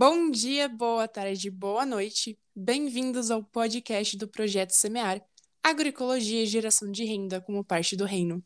Bom 0.00 0.30
dia, 0.30 0.68
boa 0.68 1.08
tarde, 1.08 1.50
boa 1.50 1.84
noite. 1.84 2.38
Bem-vindos 2.54 3.32
ao 3.32 3.42
podcast 3.42 4.16
do 4.16 4.28
Projeto 4.28 4.70
Semear, 4.70 5.20
Agroecologia 5.60 6.44
e 6.44 6.46
Geração 6.46 6.88
de 6.88 7.04
Renda 7.04 7.40
como 7.40 7.64
parte 7.64 7.96
do 7.96 8.04
reino. 8.04 8.40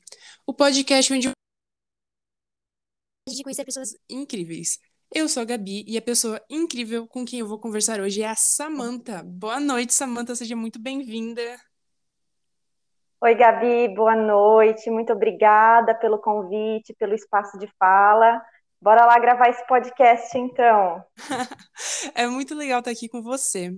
O 0.46 0.54
podcast 0.54 1.12
onde 1.12 1.28
de 3.28 3.42
conhecer 3.42 3.66
pessoas 3.66 3.94
incríveis. 4.08 4.80
Eu 5.14 5.28
sou 5.28 5.42
a 5.42 5.44
Gabi 5.44 5.84
e 5.86 5.98
a 5.98 6.00
pessoa 6.00 6.40
incrível 6.48 7.06
com 7.06 7.22
quem 7.22 7.40
eu 7.40 7.46
vou 7.46 7.60
conversar 7.60 8.00
hoje 8.00 8.22
é 8.22 8.28
a 8.28 8.34
Samanta. 8.34 9.22
Boa 9.22 9.60
noite, 9.60 9.92
Samanta, 9.92 10.34
seja 10.34 10.56
muito 10.56 10.80
bem-vinda. 10.80 11.42
Oi, 13.20 13.34
Gabi, 13.34 13.94
boa 13.94 14.16
noite. 14.16 14.90
Muito 14.90 15.12
obrigada 15.12 15.94
pelo 15.94 16.18
convite, 16.18 16.94
pelo 16.94 17.12
espaço 17.12 17.58
de 17.58 17.66
fala. 17.78 18.42
Bora 18.82 19.06
lá 19.06 19.16
gravar 19.20 19.48
esse 19.48 19.64
podcast, 19.68 20.36
então. 20.36 21.04
é 22.16 22.26
muito 22.26 22.52
legal 22.52 22.80
estar 22.80 22.90
aqui 22.90 23.08
com 23.08 23.22
você. 23.22 23.70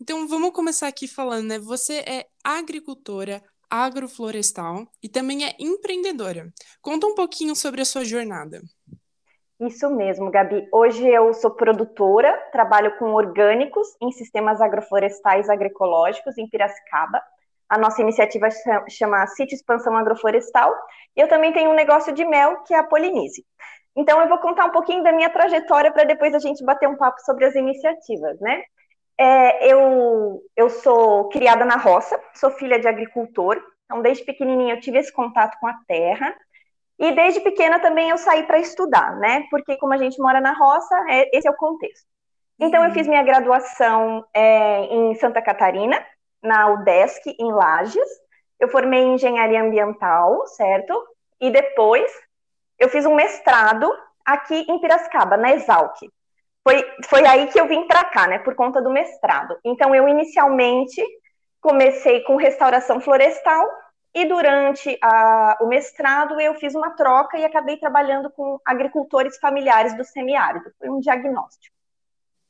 Então, 0.00 0.28
vamos 0.28 0.52
começar 0.52 0.86
aqui 0.86 1.08
falando, 1.08 1.48
né? 1.48 1.58
Você 1.58 1.94
é 2.06 2.26
agricultora 2.44 3.42
agroflorestal 3.68 4.86
e 5.02 5.08
também 5.08 5.44
é 5.44 5.56
empreendedora. 5.58 6.52
Conta 6.80 7.08
um 7.08 7.14
pouquinho 7.16 7.56
sobre 7.56 7.82
a 7.82 7.84
sua 7.84 8.04
jornada. 8.04 8.62
Isso 9.58 9.90
mesmo, 9.90 10.30
Gabi. 10.30 10.68
Hoje 10.72 11.04
eu 11.08 11.34
sou 11.34 11.50
produtora, 11.50 12.32
trabalho 12.52 12.96
com 13.00 13.14
orgânicos 13.14 13.88
em 14.00 14.12
sistemas 14.12 14.60
agroflorestais 14.60 15.50
agroecológicos 15.50 16.38
em 16.38 16.48
Piracicaba. 16.48 17.20
A 17.68 17.76
nossa 17.76 18.00
iniciativa 18.00 18.46
chama 18.88 19.26
Sítio 19.26 19.56
Expansão 19.56 19.96
Agroflorestal. 19.96 20.72
E 21.16 21.20
eu 21.20 21.28
também 21.28 21.52
tenho 21.52 21.70
um 21.70 21.74
negócio 21.74 22.12
de 22.12 22.24
mel, 22.24 22.62
que 22.62 22.72
é 22.72 22.78
a 22.78 22.84
Polinise. 22.84 23.44
Então, 23.96 24.20
eu 24.20 24.28
vou 24.28 24.38
contar 24.38 24.66
um 24.66 24.70
pouquinho 24.70 25.02
da 25.02 25.12
minha 25.12 25.30
trajetória 25.30 25.90
para 25.90 26.04
depois 26.04 26.34
a 26.34 26.38
gente 26.38 26.64
bater 26.64 26.88
um 26.88 26.96
papo 26.96 27.20
sobre 27.22 27.46
as 27.46 27.54
iniciativas, 27.54 28.38
né? 28.40 28.62
É, 29.18 29.72
eu, 29.72 30.42
eu 30.54 30.68
sou 30.68 31.28
criada 31.30 31.64
na 31.64 31.76
roça, 31.76 32.20
sou 32.34 32.50
filha 32.50 32.78
de 32.78 32.86
agricultor, 32.86 33.58
então 33.86 34.02
desde 34.02 34.24
pequenininha 34.24 34.74
eu 34.74 34.80
tive 34.80 34.98
esse 34.98 35.10
contato 35.10 35.58
com 35.58 35.66
a 35.66 35.74
terra, 35.88 36.36
e 36.98 37.12
desde 37.12 37.40
pequena 37.40 37.78
também 37.78 38.10
eu 38.10 38.18
saí 38.18 38.42
para 38.42 38.58
estudar, 38.58 39.16
né? 39.16 39.44
Porque 39.50 39.76
como 39.76 39.94
a 39.94 39.98
gente 39.98 40.20
mora 40.20 40.40
na 40.40 40.52
roça, 40.52 40.94
é, 41.08 41.36
esse 41.36 41.48
é 41.48 41.50
o 41.50 41.56
contexto. 41.56 42.06
Então 42.58 42.82
eu 42.82 42.88
uhum. 42.88 42.94
fiz 42.94 43.06
minha 43.06 43.22
graduação 43.22 44.24
é, 44.32 44.84
em 44.84 45.14
Santa 45.14 45.42
Catarina, 45.42 46.04
na 46.42 46.68
UDESC, 46.68 47.36
em 47.38 47.52
Lages. 47.52 48.08
Eu 48.58 48.68
formei 48.68 49.00
em 49.00 49.14
engenharia 49.14 49.62
ambiental, 49.62 50.46
certo? 50.46 51.06
E 51.38 51.50
depois 51.50 52.10
eu 52.78 52.88
fiz 52.88 53.06
um 53.06 53.14
mestrado 53.14 53.90
aqui 54.24 54.66
em 54.68 54.80
Piracicaba, 54.80 55.36
na 55.36 55.52
Exalc. 55.52 55.96
Foi, 56.62 56.84
foi 57.08 57.26
aí 57.26 57.46
que 57.46 57.60
eu 57.60 57.68
vim 57.68 57.86
para 57.86 58.04
cá, 58.04 58.26
né, 58.26 58.38
por 58.40 58.54
conta 58.54 58.82
do 58.82 58.90
mestrado. 58.90 59.56
Então, 59.64 59.94
eu 59.94 60.08
inicialmente 60.08 61.02
comecei 61.60 62.22
com 62.22 62.36
restauração 62.36 63.00
florestal 63.00 63.68
e 64.14 64.24
durante 64.24 64.98
a, 65.02 65.58
o 65.60 65.66
mestrado 65.66 66.40
eu 66.40 66.54
fiz 66.54 66.74
uma 66.74 66.90
troca 66.90 67.38
e 67.38 67.44
acabei 67.44 67.76
trabalhando 67.76 68.30
com 68.30 68.58
agricultores 68.64 69.38
familiares 69.38 69.96
do 69.96 70.04
semiárido. 70.04 70.70
Foi 70.78 70.88
um 70.88 71.00
diagnóstico. 71.00 71.76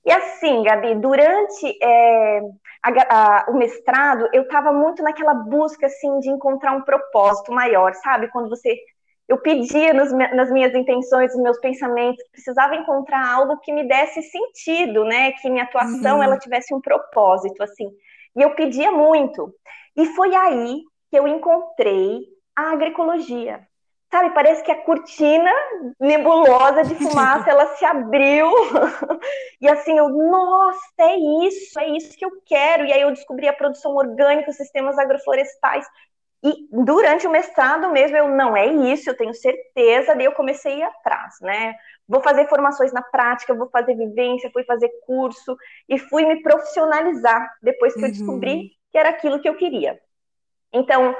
E 0.05 0.13
assim, 0.13 0.63
Gabi, 0.63 0.95
durante 0.95 1.77
é, 1.83 2.41
a, 2.81 2.91
a, 2.91 3.51
o 3.51 3.55
mestrado, 3.55 4.29
eu 4.33 4.43
estava 4.43 4.73
muito 4.73 5.03
naquela 5.03 5.35
busca 5.35 5.87
assim 5.87 6.21
de 6.21 6.31
encontrar 6.31 6.73
um 6.73 6.83
propósito 6.83 7.51
maior, 7.53 7.93
sabe? 7.95 8.29
Quando 8.29 8.49
você 8.49 8.79
eu 9.29 9.39
pedia 9.39 9.93
nos, 9.93 10.13
nas 10.13 10.51
minhas 10.51 10.75
intenções, 10.75 11.35
nos 11.35 11.43
meus 11.43 11.59
pensamentos, 11.59 12.23
precisava 12.31 12.77
encontrar 12.77 13.29
algo 13.29 13.59
que 13.59 13.73
me 13.73 13.87
desse 13.87 14.23
sentido, 14.23 15.05
né? 15.05 15.33
Que 15.33 15.51
minha 15.51 15.65
atuação 15.65 16.19
uhum. 16.19 16.23
ela 16.23 16.39
tivesse 16.39 16.73
um 16.73 16.81
propósito, 16.81 17.63
assim. 17.63 17.91
E 18.37 18.43
eu 18.43 18.55
pedia 18.55 18.93
muito. 18.93 19.53
E 19.97 20.07
foi 20.07 20.35
aí 20.35 20.83
que 21.11 21.19
eu 21.19 21.27
encontrei 21.27 22.21
a 22.55 22.73
agroecologia. 22.73 23.67
Sabe, 24.09 24.31
parece 24.31 24.63
que 24.63 24.71
a 24.71 24.83
cortina 24.85 25.51
nebulosa 25.99 26.85
de 26.85 26.95
fumaça 26.95 27.51
ela 27.51 27.67
se 27.75 27.85
abriu. 27.85 28.49
e 29.61 29.69
assim, 29.69 29.99
eu, 29.99 30.09
nossa, 30.09 30.81
é 31.01 31.17
isso, 31.47 31.81
é 31.81 31.89
isso 31.89 32.17
que 32.17 32.25
eu 32.25 32.31
quero. 32.47 32.85
E 32.87 32.93
aí 32.93 33.01
eu 33.01 33.11
descobri 33.11 33.49
a 33.49 33.53
produção 33.53 33.97
orgânica, 33.97 34.51
os 34.51 34.57
sistemas 34.57 34.97
agroflorestais. 34.97 35.85
E 36.45 36.69
durante 36.71 37.27
o 37.27 37.31
mestrado 37.31 37.91
mesmo, 37.91 38.17
eu 38.17 38.29
não 38.29 38.57
é 38.57 38.67
isso, 38.67 39.11
eu 39.11 39.17
tenho 39.17 39.35
certeza, 39.35 40.15
daí 40.15 40.27
eu 40.27 40.33
comecei 40.33 40.75
a 40.75 40.77
ir 40.77 40.83
atrás, 40.83 41.35
né? 41.41 41.75
Vou 42.07 42.21
fazer 42.21 42.49
formações 42.49 42.93
na 42.93 43.03
prática, 43.03 43.55
vou 43.55 43.69
fazer 43.69 43.97
vivência, 43.97 44.51
fui 44.53 44.63
fazer 44.65 44.91
curso 45.07 45.57
e 45.89 45.99
fui 45.99 46.25
me 46.25 46.43
profissionalizar 46.43 47.53
depois 47.63 47.95
que 47.95 48.01
uhum. 48.01 48.07
eu 48.07 48.13
descobri 48.13 48.71
que 48.93 48.99
era 48.99 49.09
aquilo 49.09 49.41
que 49.41 49.49
eu 49.49 49.57
queria. 49.57 49.99
Então, 50.73 51.17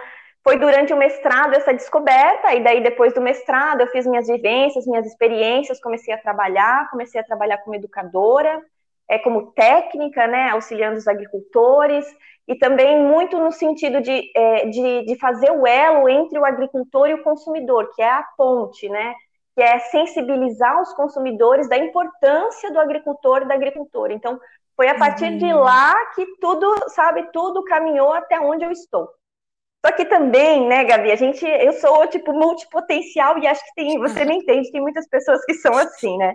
foi 0.47 0.59
durante 0.59 0.93
o 0.93 0.97
mestrado 0.97 1.55
essa 1.55 1.75
descoberta, 1.75 2.55
e 2.55 2.63
daí 2.63 2.81
depois 2.81 3.13
do 3.13 3.21
mestrado 3.21 3.81
eu 3.81 3.89
fiz 3.89 4.07
minhas 4.07 4.29
vivências, 4.29 4.87
minhas 4.87 5.05
experiências, 5.05 5.81
comecei 5.81 6.15
a 6.15 6.19
trabalhar, 6.19 6.89
comecei 6.89 7.21
a 7.21 7.25
trabalhar 7.25 7.59
como 7.59 7.75
educadora, 7.75 8.63
é, 9.09 9.19
como 9.19 9.53
técnica, 9.53 10.27
né, 10.29 10.51
auxiliando 10.51 10.99
os 10.99 11.09
agricultores, 11.09 12.07
e 12.49 12.55
também 12.55 13.03
muito 13.03 13.39
no 13.39 13.51
sentido 13.51 14.01
de, 14.01 14.31
é, 14.35 14.67
de, 14.67 15.05
de, 15.05 15.19
fazer 15.19 15.51
o 15.51 15.67
elo 15.67 16.09
entre 16.09 16.39
o 16.39 16.45
agricultor 16.45 17.09
e 17.09 17.15
o 17.15 17.23
consumidor, 17.23 17.91
que 17.95 18.03
é 18.03 18.09
a 18.09 18.25
ponte, 18.37 18.89
né, 18.89 19.15
que 19.55 19.63
é 19.63 19.79
sensibilizar 19.79 20.81
os 20.81 20.93
consumidores 20.95 21.69
da 21.69 21.77
importância 21.77 22.71
do 22.71 22.79
agricultor 22.79 23.43
e 23.43 23.49
da 23.49 23.55
agricultora. 23.55 24.13
Então, 24.13 24.39
foi 24.77 24.89
a 24.89 24.99
partir 24.99 25.33
uhum. 25.33 25.39
de 25.39 25.53
lá 25.53 25.95
que 26.15 26.25
tudo, 26.41 26.67
sabe, 26.91 27.31
tudo 27.33 27.65
caminhou 27.65 28.13
até 28.13 28.39
onde 28.39 28.65
eu 28.65 28.71
estou. 28.71 29.09
Só 29.85 29.93
que 29.93 30.05
também, 30.05 30.67
né, 30.69 30.85
Gabi, 30.85 31.11
a 31.11 31.17
gente, 31.17 31.47
eu 31.47 31.73
sou 31.75 32.07
tipo 32.09 32.33
multipotencial 32.33 33.39
e 33.39 33.47
acho 33.47 33.65
que 33.65 33.75
tem, 33.75 33.99
você 33.99 34.25
me 34.25 34.37
entende, 34.37 34.71
tem 34.71 34.81
muitas 34.81 35.09
pessoas 35.09 35.45
que 35.45 35.55
são 35.55 35.73
assim, 35.75 36.17
né? 36.19 36.35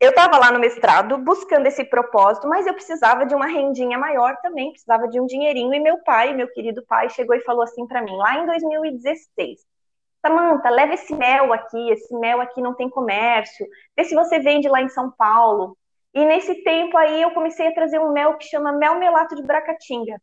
Eu 0.00 0.10
estava 0.10 0.38
lá 0.38 0.50
no 0.50 0.58
mestrado 0.58 1.18
buscando 1.18 1.66
esse 1.66 1.84
propósito, 1.84 2.48
mas 2.48 2.66
eu 2.66 2.72
precisava 2.72 3.26
de 3.26 3.34
uma 3.34 3.46
rendinha 3.46 3.98
maior 3.98 4.34
também, 4.42 4.70
precisava 4.70 5.06
de 5.06 5.20
um 5.20 5.26
dinheirinho. 5.26 5.74
E 5.74 5.78
meu 5.78 6.02
pai, 6.02 6.34
meu 6.34 6.48
querido 6.50 6.82
pai, 6.86 7.10
chegou 7.10 7.36
e 7.36 7.42
falou 7.42 7.62
assim 7.62 7.86
para 7.86 8.00
mim, 8.00 8.16
lá 8.16 8.38
em 8.38 8.46
2016. 8.46 9.60
Samanta, 10.24 10.70
leva 10.70 10.94
esse 10.94 11.14
mel 11.14 11.52
aqui, 11.52 11.90
esse 11.90 12.14
mel 12.18 12.40
aqui 12.40 12.62
não 12.62 12.74
tem 12.74 12.88
comércio, 12.88 13.66
vê 13.94 14.04
se 14.04 14.14
você 14.14 14.38
vende 14.38 14.68
lá 14.68 14.80
em 14.80 14.88
São 14.88 15.10
Paulo. 15.10 15.76
E 16.14 16.24
nesse 16.24 16.62
tempo 16.64 16.96
aí 16.96 17.20
eu 17.20 17.32
comecei 17.32 17.68
a 17.68 17.74
trazer 17.74 17.98
um 17.98 18.12
mel 18.12 18.38
que 18.38 18.46
chama 18.46 18.72
mel 18.72 18.98
melato 18.98 19.34
de 19.36 19.42
Bracatinga. 19.42 20.16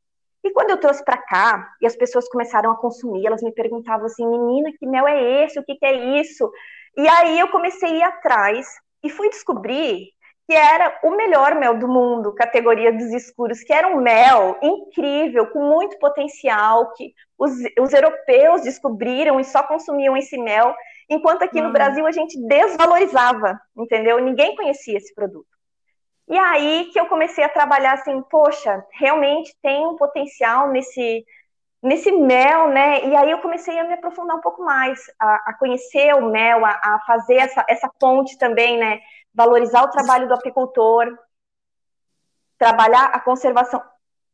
E 0.44 0.52
quando 0.52 0.72
eu 0.72 0.80
trouxe 0.80 1.04
para 1.04 1.18
cá 1.18 1.72
e 1.82 1.86
as 1.86 1.96
pessoas 1.96 2.28
começaram 2.30 2.72
a 2.72 2.78
consumir, 2.78 3.28
elas 3.28 3.44
me 3.44 3.52
perguntavam 3.52 4.08
assim, 4.08 4.28
menina, 4.28 4.72
que 4.78 4.88
mel 4.88 5.08
é 5.08 5.44
esse? 5.44 5.60
O 5.60 5.64
que, 5.64 5.76
que 5.76 5.86
é 5.86 6.20
isso? 6.20 6.50
E 6.96 7.08
aí 7.08 7.40
eu 7.40 7.50
comecei 7.50 7.90
a 7.90 7.96
ir 7.96 8.04
atrás 8.04 8.68
e 9.08 9.10
fui 9.10 9.30
descobrir 9.30 10.10
que 10.48 10.54
era 10.54 10.98
o 11.04 11.12
melhor 11.12 11.56
mel 11.56 11.78
do 11.78 11.90
mundo, 11.90 12.34
categoria 12.34 12.94
dos 12.94 13.12
escuros, 13.12 13.62
que 13.62 13.74
era 13.74 13.88
um 13.90 14.00
mel 14.00 14.58
incrível, 14.62 15.48
com 15.48 15.60
muito 15.60 16.00
potencial, 16.00 16.94
que 16.94 17.14
os, 17.38 17.52
os 17.78 17.92
europeus 17.92 18.62
descobriram 18.62 19.42
e 19.42 19.44
só 19.44 19.62
consumiam 19.64 20.16
esse 20.16 20.38
mel, 20.38 20.74
enquanto 21.10 21.44
aqui 21.44 21.62
no 21.62 21.68
hum. 21.68 21.74
Brasil 21.74 22.08
a 22.08 22.12
gente 22.14 22.40
desvalorizava, 22.48 23.60
entendeu? 23.78 24.20
Ninguém 24.20 24.56
conhecia 24.56 24.98
esse 24.98 25.14
produto. 25.14 25.50
E 26.30 26.38
aí 26.38 26.90
que 26.94 27.00
eu 27.00 27.08
comecei 27.08 27.44
a 27.44 27.50
trabalhar 27.50 27.94
assim, 27.94 28.22
poxa, 28.30 28.86
realmente 28.94 29.54
tem 29.62 29.86
um 29.86 29.98
potencial 29.98 30.70
nesse, 30.70 31.26
nesse 31.82 32.12
mel, 32.12 32.70
né? 32.70 33.06
E 33.06 33.16
aí 33.16 33.32
eu 33.32 33.40
comecei 33.40 33.78
a 33.80 33.84
me 33.84 33.94
aprofundar 33.94 34.38
um 34.38 34.42
pouco 34.42 34.64
mais, 34.64 35.00
a, 35.20 35.50
a 35.50 35.54
conhecer 35.54 36.14
o 36.16 36.30
mel, 36.30 36.66
a, 36.66 36.72
a, 36.72 37.00
fazer 37.06 37.36
essa, 37.36 37.66
essa 37.68 37.90
ponte 38.00 38.38
também, 38.38 38.78
né? 38.78 39.00
Valorizar 39.34 39.84
o 39.84 39.92
trabalho 39.92 40.28
do 40.28 40.34
apicultor, 40.34 41.18
trabalhar 42.58 43.06
a 43.06 43.20
conservação. 43.20 43.82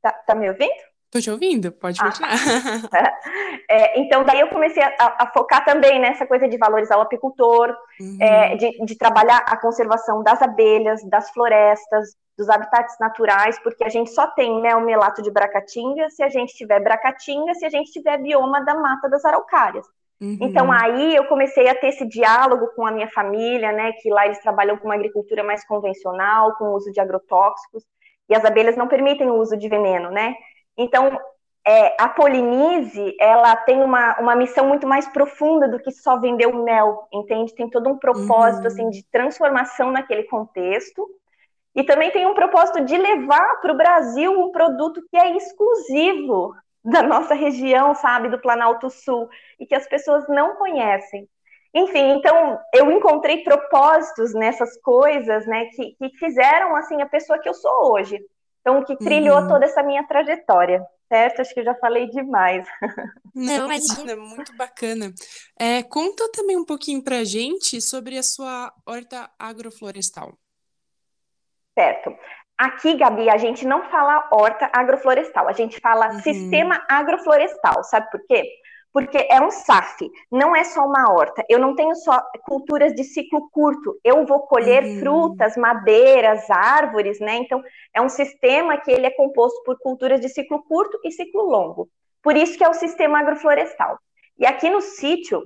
Tá, 0.02 0.12
tá 0.12 0.36
me 0.36 0.50
ouvindo? 0.50 0.94
Tô 1.14 1.22
te 1.22 1.30
ouvindo, 1.30 1.72
pode 1.72 2.00
ah, 2.02 2.06
continuar. 2.06 2.32
é, 3.70 4.00
então, 4.00 4.24
daí 4.24 4.40
eu 4.40 4.50
comecei 4.50 4.82
a, 4.82 4.94
a, 5.00 5.32
focar 5.32 5.64
também 5.64 6.00
nessa 6.00 6.26
coisa 6.26 6.48
de 6.48 6.58
valorizar 6.58 6.98
o 6.98 7.02
apicultor, 7.02 7.70
uhum. 8.00 8.18
é, 8.20 8.56
de, 8.56 8.84
de 8.84 8.98
trabalhar 8.98 9.38
a 9.46 9.56
conservação 9.58 10.24
das 10.24 10.42
abelhas, 10.42 11.08
das 11.08 11.30
florestas, 11.30 12.16
dos 12.38 12.50
habitats 12.50 12.98
naturais, 13.00 13.60
porque 13.60 13.84
a 13.84 13.90
gente 13.90 14.12
só 14.12 14.28
tem 14.28 14.62
mel 14.62 14.82
melato 14.82 15.22
de 15.22 15.32
bracatinga 15.32 16.10
se 16.10 16.24
a 16.24 16.30
gente 16.30 16.54
tiver 16.56 16.80
bracatinga, 16.80 17.54
se 17.54 17.66
a 17.66 17.70
gente 17.70 17.92
tiver 17.92 18.18
bioma 18.18 18.64
da 18.64 18.76
mata 18.76 19.08
das 19.10 19.24
araucárias. 19.24 19.86
Uhum. 20.20 20.38
Então 20.42 20.72
aí 20.72 21.16
eu 21.16 21.26
comecei 21.26 21.68
a 21.68 21.76
ter 21.76 21.88
esse 21.88 22.08
diálogo 22.08 22.70
com 22.76 22.86
a 22.86 22.92
minha 22.92 23.10
família, 23.10 23.72
né, 23.72 23.92
que 24.02 24.10
lá 24.10 24.26
eles 24.26 24.40
trabalham 24.40 24.78
com 24.78 24.86
uma 24.86 24.96
agricultura 24.96 25.44
mais 25.44 25.66
convencional, 25.66 26.56
com 26.56 26.66
o 26.66 26.76
uso 26.76 26.92
de 26.92 27.00
agrotóxicos, 27.00 27.84
e 28.30 28.36
as 28.36 28.46
abelhas 28.46 28.78
não 28.78 28.88
permitem 28.88 29.30
o 29.30 29.36
uso 29.36 29.58
de 29.58 29.68
veneno, 29.68 30.10
né? 30.10 30.34
Então 30.78 31.20
é, 31.66 31.96
a 32.02 32.10
Polinise, 32.10 33.16
ela 33.20 33.56
tem 33.56 33.82
uma, 33.82 34.20
uma 34.20 34.36
missão 34.36 34.68
muito 34.68 34.86
mais 34.86 35.08
profunda 35.08 35.68
do 35.68 35.80
que 35.80 35.92
só 35.92 36.20
vender 36.20 36.48
o 36.48 36.64
mel, 36.64 37.08
entende? 37.12 37.56
Tem 37.56 37.70
todo 37.70 37.90
um 37.90 37.98
propósito, 37.98 38.62
uhum. 38.62 38.68
assim, 38.68 38.90
de 38.90 39.04
transformação 39.10 39.90
naquele 39.90 40.24
contexto, 40.24 41.08
E 41.76 41.84
também 41.84 42.12
tem 42.12 42.26
um 42.26 42.34
propósito 42.36 42.84
de 42.86 42.98
levar 42.98 43.60
para 43.62 43.74
o 43.74 43.78
Brasil 43.78 44.32
um 44.32 44.52
produto 44.52 45.04
que 45.10 45.18
é 45.18 45.36
exclusivo 45.36 46.54
da 46.84 47.02
nossa 47.02 47.34
região, 47.34 47.96
sabe, 47.96 48.30
do 48.30 48.40
Planalto 48.40 48.90
Sul, 48.90 49.30
e 49.60 49.66
que 49.66 49.74
as 49.74 49.88
pessoas 49.88 50.28
não 50.28 50.56
conhecem. 50.56 51.28
Enfim, 51.74 52.12
então 52.12 52.60
eu 52.74 52.92
encontrei 52.92 53.44
propósitos 53.44 54.34
nessas 54.34 54.80
coisas, 54.82 55.48
né, 55.48 55.66
que, 55.68 55.96
que 55.96 56.18
fizeram 56.20 56.76
assim 56.76 57.02
a 57.02 57.08
pessoa 57.08 57.40
que 57.40 57.50
eu 57.50 57.54
sou 57.54 57.94
hoje. 57.94 58.20
Então, 58.62 58.84
que 58.86 58.96
trilhou 58.96 59.42
uhum. 59.42 59.48
toda 59.50 59.66
essa 59.66 59.84
minha 59.84 60.08
trajetória, 60.08 60.82
certo? 61.10 61.42
Acho 61.42 61.54
que 61.54 61.60
eu 61.60 61.66
já 61.66 61.76
falei 61.76 62.10
demais. 62.10 62.66
Não, 63.36 63.68
mas 63.68 63.84
é 64.08 64.16
muito 64.16 64.56
bacana. 64.56 65.14
É, 65.60 65.84
conta 65.84 66.32
também 66.32 66.56
um 66.56 66.64
pouquinho 66.64 67.04
pra 67.04 67.26
gente 67.26 67.82
sobre 67.82 68.18
a 68.18 68.24
sua 68.24 68.74
horta 68.86 69.30
agroflorestal. 69.38 70.38
Certo. 71.78 72.16
Aqui, 72.58 72.96
Gabi, 72.96 73.30
a 73.30 73.38
gente 73.38 73.66
não 73.66 73.84
fala 73.90 74.30
horta 74.32 74.70
agroflorestal, 74.72 75.48
a 75.48 75.54
gente 75.54 75.80
fala 75.80 76.14
uhum. 76.14 76.20
sistema 76.20 76.84
agroflorestal. 76.88 77.84
Sabe 77.84 78.10
por 78.12 78.22
quê? 78.28 78.48
Porque 78.92 79.28
é 79.30 79.42
um 79.42 79.50
SAF, 79.50 80.08
não 80.32 80.56
é 80.56 80.64
só 80.64 80.86
uma 80.86 81.12
horta. 81.12 81.44
Eu 81.50 81.58
não 81.58 81.76
tenho 81.76 81.96
só 81.96 82.22
culturas 82.46 82.94
de 82.94 83.04
ciclo 83.04 83.50
curto. 83.52 84.00
Eu 84.04 84.24
vou 84.26 84.42
colher 84.42 84.84
uhum. 84.84 85.00
frutas, 85.00 85.58
madeiras, 85.58 86.48
árvores, 86.52 87.20
né? 87.20 87.38
Então, 87.38 87.62
é 87.92 88.00
um 88.00 88.10
sistema 88.10 88.78
que 88.78 88.92
ele 88.92 89.08
é 89.08 89.12
composto 89.12 89.64
por 89.64 89.80
culturas 89.80 90.22
de 90.22 90.30
ciclo 90.30 90.64
curto 90.64 91.00
e 91.04 91.12
ciclo 91.12 91.42
longo. 91.42 91.90
Por 92.22 92.38
isso 92.38 92.56
que 92.56 92.64
é 92.64 92.70
o 92.70 92.74
sistema 92.74 93.20
agroflorestal. 93.20 93.98
E 94.38 94.46
aqui 94.46 94.70
no 94.70 94.80
sítio, 94.80 95.42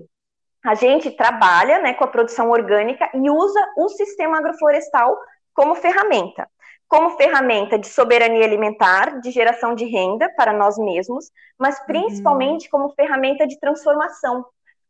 a 0.63 0.75
gente 0.75 1.09
trabalha 1.11 1.79
né, 1.79 1.93
com 1.93 2.03
a 2.03 2.07
produção 2.07 2.49
orgânica 2.49 3.09
e 3.13 3.29
usa 3.29 3.65
o 3.77 3.87
sistema 3.87 4.39
agroflorestal 4.39 5.17
como 5.57 5.73
ferramenta. 5.73 6.47
Como 6.87 7.17
ferramenta 7.17 7.79
de 7.79 7.87
soberania 7.87 8.45
alimentar, 8.45 9.19
de 9.19 9.31
geração 9.31 9.73
de 9.73 9.85
renda 9.85 10.31
para 10.37 10.53
nós 10.53 10.77
mesmos, 10.77 11.31
mas 11.57 11.79
principalmente 11.79 12.65
uhum. 12.65 12.71
como 12.71 12.93
ferramenta 12.93 13.45
de 13.47 13.59
transformação, 13.59 14.45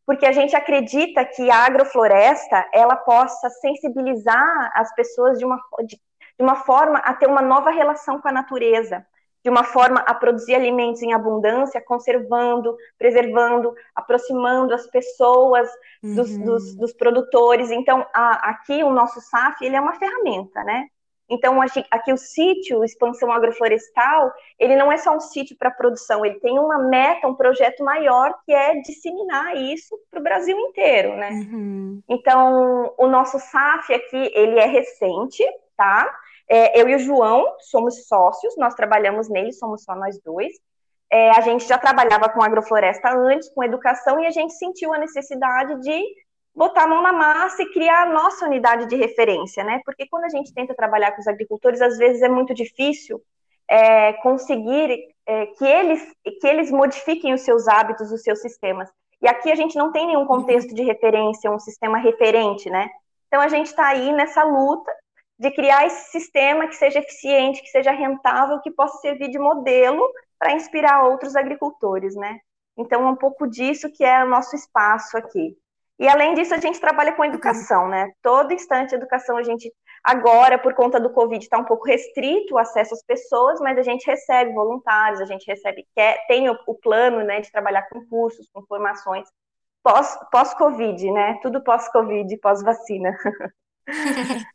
porque 0.05 0.25
a 0.25 0.31
gente 0.31 0.55
acredita 0.55 1.25
que 1.25 1.49
a 1.49 1.65
agrofloresta 1.65 2.67
ela 2.73 2.97
possa 2.97 3.49
sensibilizar 3.49 4.71
as 4.75 4.93
pessoas 4.93 5.39
de 5.39 5.45
uma, 5.45 5.57
de, 5.85 5.95
de 5.95 6.43
uma 6.43 6.57
forma 6.57 6.99
a 6.99 7.13
ter 7.13 7.27
uma 7.27 7.41
nova 7.41 7.71
relação 7.71 8.21
com 8.21 8.27
a 8.27 8.33
natureza, 8.33 9.07
de 9.47 9.49
uma 9.49 9.63
forma 9.63 10.01
a 10.01 10.13
produzir 10.13 10.55
alimentos 10.55 11.01
em 11.01 11.13
abundância, 11.13 11.79
conservando, 11.79 12.75
preservando, 12.97 13.73
aproximando 13.95 14.73
as 14.73 14.85
pessoas 14.87 15.69
dos, 16.03 16.31
uhum. 16.31 16.43
dos, 16.43 16.75
dos 16.75 16.93
produtores. 16.93 17.71
Então, 17.71 18.05
a, 18.13 18.49
aqui 18.49 18.83
o 18.83 18.91
nosso 18.91 19.21
SAF 19.21 19.63
ele 19.63 19.77
é 19.77 19.79
uma 19.79 19.93
ferramenta, 19.93 20.65
né? 20.65 20.87
Então, 21.29 21.61
aqui 21.61 22.11
o 22.11 22.17
sítio, 22.17 22.83
expansão 22.83 23.31
agroflorestal, 23.31 24.33
ele 24.59 24.75
não 24.75 24.91
é 24.91 24.97
só 24.97 25.15
um 25.15 25.19
sítio 25.21 25.55
para 25.57 25.71
produção, 25.71 26.25
ele 26.25 26.41
tem 26.41 26.59
uma 26.59 26.79
meta, 26.79 27.27
um 27.27 27.35
projeto 27.35 27.85
maior 27.85 28.33
que 28.45 28.51
é 28.51 28.81
disseminar 28.81 29.55
isso 29.55 29.97
para 30.11 30.19
o 30.19 30.23
Brasil 30.23 30.59
inteiro, 30.59 31.15
né? 31.15 31.29
Uhum. 31.29 32.01
Então, 32.09 32.93
o 32.97 33.07
nosso 33.07 33.39
SAF 33.39 33.93
aqui, 33.93 34.29
ele 34.33 34.59
é 34.59 34.65
recente, 34.65 35.41
tá? 35.77 36.13
É, 36.49 36.79
eu 36.79 36.87
e 36.87 36.95
o 36.95 36.99
João 36.99 37.45
somos 37.59 38.07
sócios, 38.07 38.55
nós 38.57 38.73
trabalhamos 38.73 39.29
nele, 39.29 39.51
somos 39.51 39.83
só 39.83 39.95
nós 39.95 40.19
dois. 40.23 40.53
É, 41.11 41.31
a 41.31 41.41
gente 41.41 41.65
já 41.67 41.77
trabalhava 41.77 42.29
com 42.29 42.41
agrofloresta 42.41 43.09
antes, 43.13 43.49
com 43.49 43.63
educação, 43.63 44.19
e 44.19 44.25
a 44.25 44.31
gente 44.31 44.53
sentiu 44.53 44.93
a 44.93 44.97
necessidade 44.97 45.79
de 45.81 46.03
botar 46.55 46.83
a 46.83 46.87
mão 46.87 47.01
na 47.01 47.13
massa 47.13 47.61
e 47.61 47.71
criar 47.71 48.03
a 48.03 48.11
nossa 48.11 48.45
unidade 48.45 48.87
de 48.87 48.95
referência, 48.95 49.63
né? 49.63 49.79
Porque 49.85 50.07
quando 50.09 50.25
a 50.25 50.29
gente 50.29 50.53
tenta 50.53 50.73
trabalhar 50.73 51.11
com 51.11 51.21
os 51.21 51.27
agricultores, 51.27 51.81
às 51.81 51.97
vezes 51.97 52.21
é 52.21 52.29
muito 52.29 52.53
difícil 52.53 53.21
é, 53.69 54.13
conseguir 54.13 55.13
é, 55.25 55.45
que, 55.47 55.65
eles, 55.65 56.01
que 56.41 56.47
eles 56.47 56.71
modifiquem 56.71 57.33
os 57.33 57.41
seus 57.41 57.67
hábitos, 57.67 58.11
os 58.11 58.23
seus 58.23 58.41
sistemas. 58.41 58.89
E 59.21 59.27
aqui 59.27 59.51
a 59.51 59.55
gente 59.55 59.77
não 59.77 59.91
tem 59.91 60.07
nenhum 60.07 60.25
contexto 60.25 60.73
de 60.73 60.83
referência, 60.83 61.51
um 61.51 61.59
sistema 61.59 61.97
referente, 61.97 62.69
né? 62.69 62.89
Então 63.27 63.41
a 63.41 63.47
gente 63.47 63.67
está 63.67 63.87
aí 63.87 64.11
nessa 64.11 64.43
luta 64.43 64.91
de 65.39 65.51
criar 65.51 65.85
esse 65.85 66.11
sistema 66.11 66.67
que 66.67 66.75
seja 66.75 66.99
eficiente, 66.99 67.61
que 67.61 67.69
seja 67.69 67.91
rentável, 67.91 68.59
que 68.61 68.71
possa 68.71 68.97
servir 68.99 69.29
de 69.29 69.37
modelo 69.37 70.07
para 70.39 70.53
inspirar 70.53 71.03
outros 71.03 71.35
agricultores, 71.35 72.15
né? 72.15 72.39
Então, 72.77 73.07
é 73.07 73.11
um 73.11 73.15
pouco 73.15 73.47
disso 73.47 73.91
que 73.91 74.03
é 74.03 74.23
o 74.23 74.29
nosso 74.29 74.55
espaço 74.55 75.17
aqui. 75.17 75.57
E, 75.99 76.07
além 76.07 76.35
disso, 76.35 76.53
a 76.53 76.59
gente 76.59 76.79
trabalha 76.79 77.13
com 77.13 77.25
educação, 77.25 77.87
né? 77.87 78.11
Todo 78.21 78.53
instante, 78.53 78.93
educação, 78.93 79.35
a 79.37 79.43
gente, 79.43 79.71
agora, 80.03 80.59
por 80.59 80.75
conta 80.75 80.99
do 80.99 81.11
Covid, 81.11 81.43
está 81.43 81.57
um 81.57 81.65
pouco 81.65 81.87
restrito 81.87 82.53
o 82.53 82.59
acesso 82.59 82.93
às 82.93 83.03
pessoas, 83.03 83.59
mas 83.59 83.77
a 83.79 83.81
gente 83.81 84.05
recebe 84.05 84.53
voluntários, 84.53 85.21
a 85.21 85.25
gente 85.25 85.47
recebe, 85.47 85.87
quer, 85.95 86.23
tem 86.27 86.49
o, 86.49 86.57
o 86.67 86.75
plano, 86.75 87.23
né, 87.23 87.41
de 87.41 87.51
trabalhar 87.51 87.89
com 87.89 88.05
cursos, 88.05 88.47
com 88.53 88.63
formações, 88.67 89.27
pós-Covid, 90.31 91.03
pós 91.03 91.13
né? 91.13 91.39
Tudo 91.41 91.63
pós-Covid, 91.63 92.37
pós-vacina. 92.37 93.17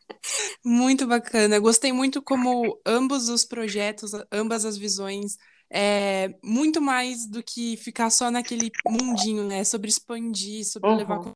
Muito 0.65 1.07
bacana. 1.07 1.59
Gostei 1.59 1.93
muito 1.93 2.23
como 2.23 2.81
ambos 2.87 3.29
os 3.29 3.45
projetos, 3.45 4.13
ambas 4.31 4.65
as 4.65 4.77
visões, 4.77 5.37
é 5.69 6.29
muito 6.43 6.81
mais 6.81 7.27
do 7.27 7.43
que 7.43 7.77
ficar 7.79 8.11
só 8.11 8.31
naquele 8.31 8.71
mundinho, 8.87 9.45
né? 9.45 9.65
Sobre 9.65 9.89
expandir, 9.89 10.65
sobre 10.65 10.91
uhum. 10.91 10.97
levar. 10.97 11.33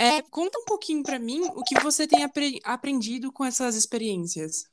É, 0.00 0.22
conta 0.22 0.58
um 0.58 0.64
pouquinho 0.64 1.02
para 1.02 1.18
mim 1.18 1.40
o 1.54 1.62
que 1.62 1.78
você 1.80 2.06
tem 2.06 2.22
apre 2.24 2.60
aprendido 2.64 3.32
com 3.32 3.44
essas 3.44 3.74
experiências. 3.74 4.64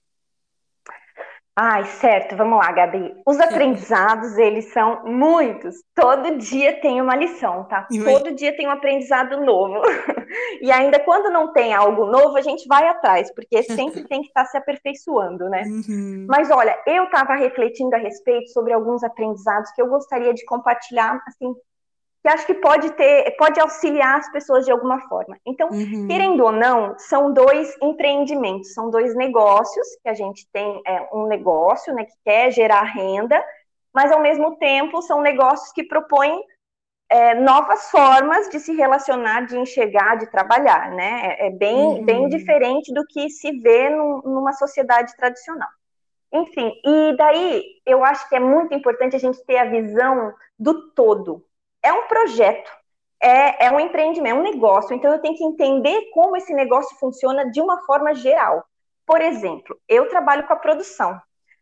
Ai, 1.57 1.85
certo, 1.85 2.35
vamos 2.35 2.59
lá, 2.59 2.69
Gabi. 2.73 3.15
Os 3.25 3.39
aprendizados, 3.39 4.37
eles 4.37 4.73
são 4.73 5.05
muitos. 5.05 5.75
Todo 5.95 6.37
dia 6.37 6.81
tem 6.81 7.01
uma 7.01 7.15
lição, 7.15 7.63
tá? 7.63 7.87
Todo 8.03 8.35
dia 8.35 8.55
tem 8.57 8.67
um 8.67 8.71
aprendizado 8.71 9.41
novo. 9.41 9.81
E 10.61 10.71
ainda 10.71 10.99
quando 10.99 11.31
não 11.31 11.53
tem 11.53 11.73
algo 11.73 12.07
novo, 12.07 12.35
a 12.35 12.41
gente 12.41 12.67
vai 12.67 12.87
atrás, 12.87 13.33
porque 13.33 13.61
sempre 13.63 14.03
tem 14.05 14.21
que 14.21 14.27
estar 14.27 14.43
se 14.45 14.57
aperfeiçoando, 14.57 15.47
né? 15.47 15.63
Uhum. 15.63 16.25
Mas 16.27 16.49
olha, 16.49 16.75
eu 16.87 17.05
estava 17.05 17.35
refletindo 17.35 17.95
a 17.95 17.99
respeito 17.99 18.49
sobre 18.49 18.73
alguns 18.73 19.03
aprendizados 19.03 19.71
que 19.71 19.81
eu 19.81 19.87
gostaria 19.87 20.33
de 20.33 20.43
compartilhar, 20.43 21.21
assim, 21.27 21.53
que 22.25 22.29
acho 22.29 22.47
que 22.47 22.55
pode 22.55 22.89
ter, 22.93 23.35
pode 23.37 23.59
auxiliar 23.59 24.17
as 24.17 24.31
pessoas 24.31 24.65
de 24.65 24.71
alguma 24.71 24.99
forma. 25.01 25.37
Então, 25.45 25.69
uhum. 25.69 26.07
querendo 26.07 26.43
ou 26.43 26.51
não, 26.51 26.97
são 26.97 27.31
dois 27.31 27.77
empreendimentos, 27.79 28.73
são 28.73 28.89
dois 28.89 29.15
negócios 29.15 29.87
que 30.01 30.09
a 30.09 30.13
gente 30.15 30.49
tem 30.51 30.81
é, 30.87 31.07
um 31.13 31.27
negócio, 31.27 31.93
né, 31.93 32.03
que 32.03 32.15
quer 32.23 32.49
gerar 32.49 32.81
renda, 32.81 33.39
mas 33.93 34.11
ao 34.11 34.19
mesmo 34.19 34.55
tempo 34.55 35.03
são 35.03 35.21
negócios 35.21 35.71
que 35.71 35.83
propõem 35.83 36.43
é, 37.11 37.35
novas 37.35 37.91
formas 37.91 38.49
de 38.49 38.59
se 38.59 38.73
relacionar, 38.73 39.45
de 39.45 39.59
enxergar, 39.59 40.15
de 40.15 40.25
trabalhar, 40.31 40.89
né? 40.93 41.37
É, 41.37 41.45
é 41.45 41.49
bem, 41.51 41.77
uhum. 41.77 42.05
bem 42.05 42.27
diferente 42.27 42.91
do 42.91 43.05
que 43.05 43.29
se 43.29 43.51
vê 43.59 43.91
no, 43.91 44.23
numa 44.23 44.53
sociedade 44.53 45.15
tradicional. 45.15 45.69
Enfim, 46.33 46.71
e 46.83 47.15
daí 47.15 47.63
eu 47.85 48.03
acho 48.03 48.27
que 48.27 48.35
é 48.35 48.39
muito 48.39 48.73
importante 48.73 49.15
a 49.15 49.19
gente 49.19 49.45
ter 49.45 49.57
a 49.57 49.69
visão 49.69 50.33
do 50.57 50.89
todo, 50.89 51.45
é 51.85 51.93
um 51.93 52.07
projeto, 52.07 52.71
é, 53.21 53.67
é 53.67 53.71
um 53.71 53.79
empreendimento, 53.79 54.35
é 54.35 54.39
um 54.39 54.43
negócio. 54.43 54.95
Então 54.95 55.11
eu 55.11 55.21
tenho 55.21 55.37
que 55.37 55.43
entender 55.43 56.09
como 56.11 56.35
esse 56.35 56.53
negócio 56.53 56.97
funciona 56.97 57.49
de 57.51 57.61
uma 57.61 57.83
forma 57.85 58.13
geral. 58.15 58.65
Por 59.05 59.21
exemplo, 59.21 59.79
eu 59.87 60.09
trabalho 60.09 60.47
com 60.47 60.53
a 60.53 60.57
produção, 60.57 61.19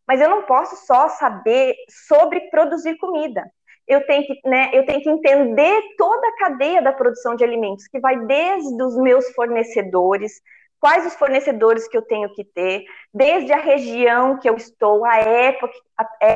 mas 0.07 0.21
eu 0.21 0.29
não 0.29 0.43
posso 0.43 0.85
só 0.85 1.09
saber 1.09 1.75
sobre 2.07 2.39
produzir 2.49 2.97
comida. 2.97 3.43
Eu 3.85 4.05
tenho 4.05 4.25
que, 4.25 4.39
né, 4.45 4.69
eu 4.73 4.85
tenho 4.85 5.01
que 5.01 5.09
entender 5.09 5.81
toda 5.97 6.25
a 6.25 6.37
cadeia 6.37 6.81
da 6.81 6.93
produção 6.93 7.35
de 7.35 7.43
alimentos, 7.43 7.85
que 7.89 7.99
vai 7.99 8.17
desde 8.25 8.81
os 8.81 8.95
meus 8.95 9.29
fornecedores, 9.33 10.41
quais 10.79 11.05
os 11.05 11.15
fornecedores 11.15 11.85
que 11.89 11.97
eu 11.97 12.01
tenho 12.01 12.33
que 12.33 12.45
ter, 12.45 12.85
desde 13.13 13.51
a 13.51 13.57
região 13.57 14.39
que 14.39 14.49
eu 14.49 14.55
estou, 14.55 15.03
a 15.03 15.17
época, 15.17 15.73
a, 15.97 16.35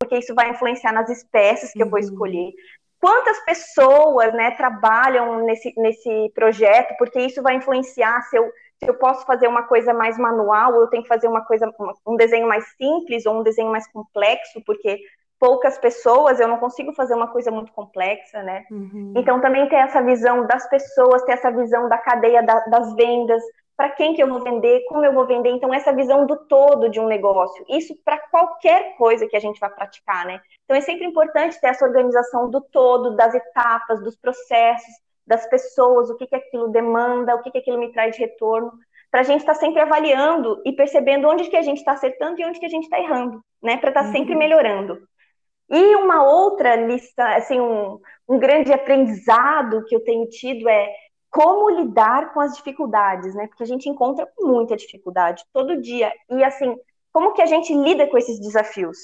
porque 0.00 0.16
isso 0.16 0.34
vai 0.34 0.50
influenciar 0.50 0.92
nas 0.92 1.08
espécies 1.10 1.72
que 1.72 1.78
uhum. 1.78 1.84
eu 1.84 1.90
vou 1.90 2.00
uhum. 2.00 2.06
escolher. 2.06 2.52
Quantas 2.98 3.38
pessoas 3.44 4.32
né, 4.34 4.50
trabalham 4.52 5.44
nesse, 5.44 5.72
nesse 5.76 6.32
projeto, 6.34 6.94
porque 6.98 7.20
isso 7.20 7.42
vai 7.42 7.54
influenciar 7.54 8.20
se 8.22 8.36
eu, 8.36 8.44
se 8.82 8.90
eu 8.90 8.94
posso 8.94 9.24
fazer 9.24 9.46
uma 9.46 9.62
coisa 9.62 9.94
mais 9.94 10.18
manual, 10.18 10.74
ou 10.74 10.82
eu 10.82 10.86
tenho 10.88 11.02
que 11.02 11.08
fazer 11.08 11.28
uma 11.28 11.44
coisa, 11.44 11.70
um 12.06 12.16
desenho 12.16 12.48
mais 12.48 12.64
simples 12.76 13.24
ou 13.24 13.40
um 13.40 13.42
desenho 13.42 13.70
mais 13.70 13.90
complexo, 13.90 14.60
porque 14.66 14.98
poucas 15.38 15.78
pessoas, 15.78 16.38
eu 16.38 16.46
não 16.46 16.58
consigo 16.58 16.92
fazer 16.92 17.14
uma 17.14 17.28
coisa 17.28 17.50
muito 17.50 17.72
complexa, 17.72 18.42
né? 18.42 18.64
Uhum. 18.70 19.14
Então 19.16 19.40
também 19.40 19.66
ter 19.70 19.76
essa 19.76 20.02
visão 20.02 20.46
das 20.46 20.68
pessoas, 20.68 21.22
ter 21.22 21.32
essa 21.32 21.50
visão 21.50 21.88
da 21.88 21.96
cadeia 21.96 22.42
da, 22.42 22.60
das 22.66 22.94
vendas, 22.94 23.42
para 23.80 23.88
quem 23.88 24.12
que 24.12 24.22
eu 24.22 24.28
vou 24.28 24.42
vender, 24.42 24.84
como 24.90 25.06
eu 25.06 25.14
vou 25.14 25.26
vender, 25.26 25.48
então 25.48 25.72
essa 25.72 25.90
visão 25.90 26.26
do 26.26 26.36
todo 26.36 26.90
de 26.90 27.00
um 27.00 27.06
negócio, 27.06 27.64
isso 27.66 27.96
para 28.04 28.18
qualquer 28.28 28.94
coisa 28.98 29.26
que 29.26 29.34
a 29.34 29.40
gente 29.40 29.58
vai 29.58 29.70
praticar, 29.70 30.26
né? 30.26 30.38
Então 30.66 30.76
é 30.76 30.82
sempre 30.82 31.06
importante 31.06 31.58
ter 31.58 31.68
essa 31.68 31.86
organização 31.86 32.50
do 32.50 32.60
todo, 32.60 33.16
das 33.16 33.34
etapas, 33.34 34.02
dos 34.02 34.14
processos, 34.18 34.92
das 35.26 35.48
pessoas, 35.48 36.10
o 36.10 36.16
que 36.18 36.26
que 36.26 36.36
aquilo 36.36 36.68
demanda, 36.68 37.34
o 37.34 37.40
que 37.40 37.50
que 37.50 37.56
aquilo 37.56 37.78
me 37.78 37.90
traz 37.90 38.14
de 38.14 38.20
retorno, 38.20 38.70
para 39.10 39.20
a 39.20 39.24
gente 39.24 39.40
estar 39.40 39.54
tá 39.54 39.58
sempre 39.60 39.80
avaliando 39.80 40.60
e 40.66 40.72
percebendo 40.72 41.26
onde 41.26 41.48
que 41.48 41.56
a 41.56 41.62
gente 41.62 41.78
está 41.78 41.92
acertando 41.92 42.38
e 42.38 42.44
onde 42.44 42.60
que 42.60 42.66
a 42.66 42.70
gente 42.70 42.84
está 42.84 43.00
errando, 43.00 43.42
né? 43.62 43.78
Para 43.78 43.88
estar 43.88 44.04
tá 44.04 44.12
sempre 44.12 44.34
uhum. 44.34 44.38
melhorando. 44.40 44.98
E 45.70 45.96
uma 45.96 46.22
outra 46.22 46.76
lista, 46.76 47.26
assim, 47.34 47.58
um, 47.58 47.98
um 48.28 48.38
grande 48.38 48.74
aprendizado 48.74 49.86
que 49.86 49.96
eu 49.96 50.04
tenho 50.04 50.28
tido 50.28 50.68
é 50.68 50.86
como 51.30 51.70
lidar 51.70 52.32
com 52.32 52.40
as 52.40 52.56
dificuldades, 52.56 53.34
né? 53.34 53.46
Porque 53.46 53.62
a 53.62 53.66
gente 53.66 53.88
encontra 53.88 54.28
muita 54.38 54.76
dificuldade 54.76 55.44
todo 55.52 55.80
dia. 55.80 56.12
E 56.28 56.42
assim, 56.42 56.76
como 57.12 57.32
que 57.32 57.42
a 57.42 57.46
gente 57.46 57.72
lida 57.72 58.06
com 58.08 58.18
esses 58.18 58.40
desafios? 58.40 58.98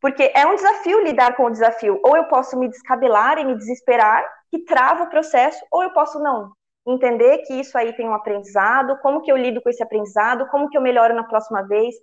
Porque 0.00 0.30
é 0.34 0.46
um 0.46 0.54
desafio 0.54 1.02
lidar 1.02 1.34
com 1.36 1.44
o 1.44 1.50
desafio. 1.50 2.00
Ou 2.04 2.16
eu 2.16 2.24
posso 2.24 2.58
me 2.58 2.68
descabelar 2.68 3.38
e 3.38 3.44
me 3.44 3.56
desesperar, 3.56 4.24
que 4.50 4.60
trava 4.60 5.04
o 5.04 5.10
processo, 5.10 5.64
ou 5.70 5.82
eu 5.82 5.90
posso 5.92 6.20
não. 6.20 6.52
Entender 6.86 7.38
que 7.38 7.54
isso 7.54 7.76
aí 7.76 7.92
tem 7.94 8.06
um 8.06 8.14
aprendizado, 8.14 8.98
como 9.00 9.22
que 9.22 9.32
eu 9.32 9.36
lido 9.36 9.62
com 9.62 9.70
esse 9.70 9.82
aprendizado, 9.82 10.46
como 10.48 10.68
que 10.68 10.76
eu 10.76 10.82
melhoro 10.82 11.14
na 11.14 11.24
próxima 11.24 11.62
vez. 11.62 11.94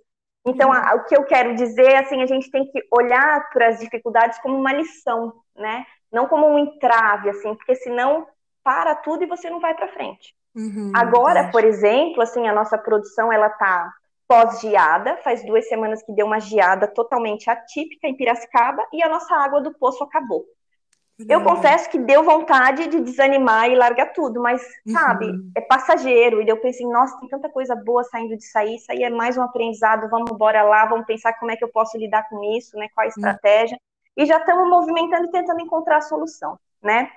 Então, 0.44 0.72
a, 0.72 0.96
o 0.96 1.04
que 1.04 1.16
eu 1.16 1.24
quero 1.24 1.54
dizer, 1.54 1.94
assim, 1.94 2.20
a 2.20 2.26
gente 2.26 2.50
tem 2.50 2.66
que 2.66 2.80
olhar 2.90 3.48
para 3.50 3.68
as 3.68 3.78
dificuldades 3.78 4.38
como 4.40 4.56
uma 4.56 4.72
lição, 4.72 5.32
né? 5.54 5.86
Não 6.10 6.26
como 6.26 6.46
um 6.46 6.58
entrave, 6.58 7.30
assim, 7.30 7.54
porque 7.54 7.76
senão 7.76 8.26
para 8.62 8.94
tudo 8.94 9.24
e 9.24 9.26
você 9.26 9.50
não 9.50 9.60
vai 9.60 9.74
para 9.74 9.88
frente. 9.88 10.34
Uhum, 10.54 10.92
Agora, 10.94 11.50
por 11.50 11.64
exemplo, 11.64 12.22
assim, 12.22 12.46
a 12.46 12.52
nossa 12.52 12.76
produção 12.76 13.32
ela 13.32 13.48
tá 13.48 13.90
pós-geada, 14.28 15.18
faz 15.18 15.44
duas 15.44 15.68
semanas 15.68 16.02
que 16.02 16.12
deu 16.12 16.26
uma 16.26 16.40
geada 16.40 16.86
totalmente 16.86 17.50
atípica 17.50 18.06
em 18.06 18.16
Piracicaba 18.16 18.86
e 18.92 19.02
a 19.02 19.08
nossa 19.08 19.34
água 19.34 19.60
do 19.60 19.74
poço 19.74 20.02
acabou. 20.04 20.44
Eu 21.28 21.44
confesso 21.44 21.88
que 21.90 21.98
deu 21.98 22.22
vontade 22.24 22.86
de 22.88 23.00
desanimar 23.00 23.70
e 23.70 23.76
largar 23.76 24.12
tudo, 24.12 24.40
mas, 24.40 24.62
uhum. 24.86 24.92
sabe, 24.92 25.32
é 25.56 25.60
passageiro. 25.60 26.42
E 26.42 26.48
eu 26.48 26.56
pensei, 26.60 26.86
nossa, 26.86 27.18
tem 27.20 27.28
tanta 27.28 27.48
coisa 27.48 27.76
boa 27.76 28.02
saindo 28.04 28.36
disso 28.36 28.58
aí, 28.58 28.76
isso 28.76 28.90
aí 28.90 29.02
é 29.02 29.10
mais 29.10 29.36
um 29.36 29.42
aprendizado, 29.42 30.08
vamos 30.08 30.30
embora 30.32 30.62
lá, 30.62 30.86
vamos 30.86 31.06
pensar 31.06 31.34
como 31.34 31.50
é 31.50 31.56
que 31.56 31.64
eu 31.64 31.70
posso 31.70 31.96
lidar 31.96 32.28
com 32.28 32.42
isso, 32.56 32.76
né, 32.76 32.88
qual 32.94 33.04
a 33.04 33.06
uhum. 33.06 33.12
estratégia. 33.14 33.76
Uhum. 33.76 34.24
E 34.24 34.26
já 34.26 34.38
estamos 34.38 34.68
movimentando 34.68 35.26
e 35.26 35.30
tentando 35.30 35.60
encontrar 35.60 35.98
a 35.98 36.02
solução, 36.02 36.58
né? 36.82 37.10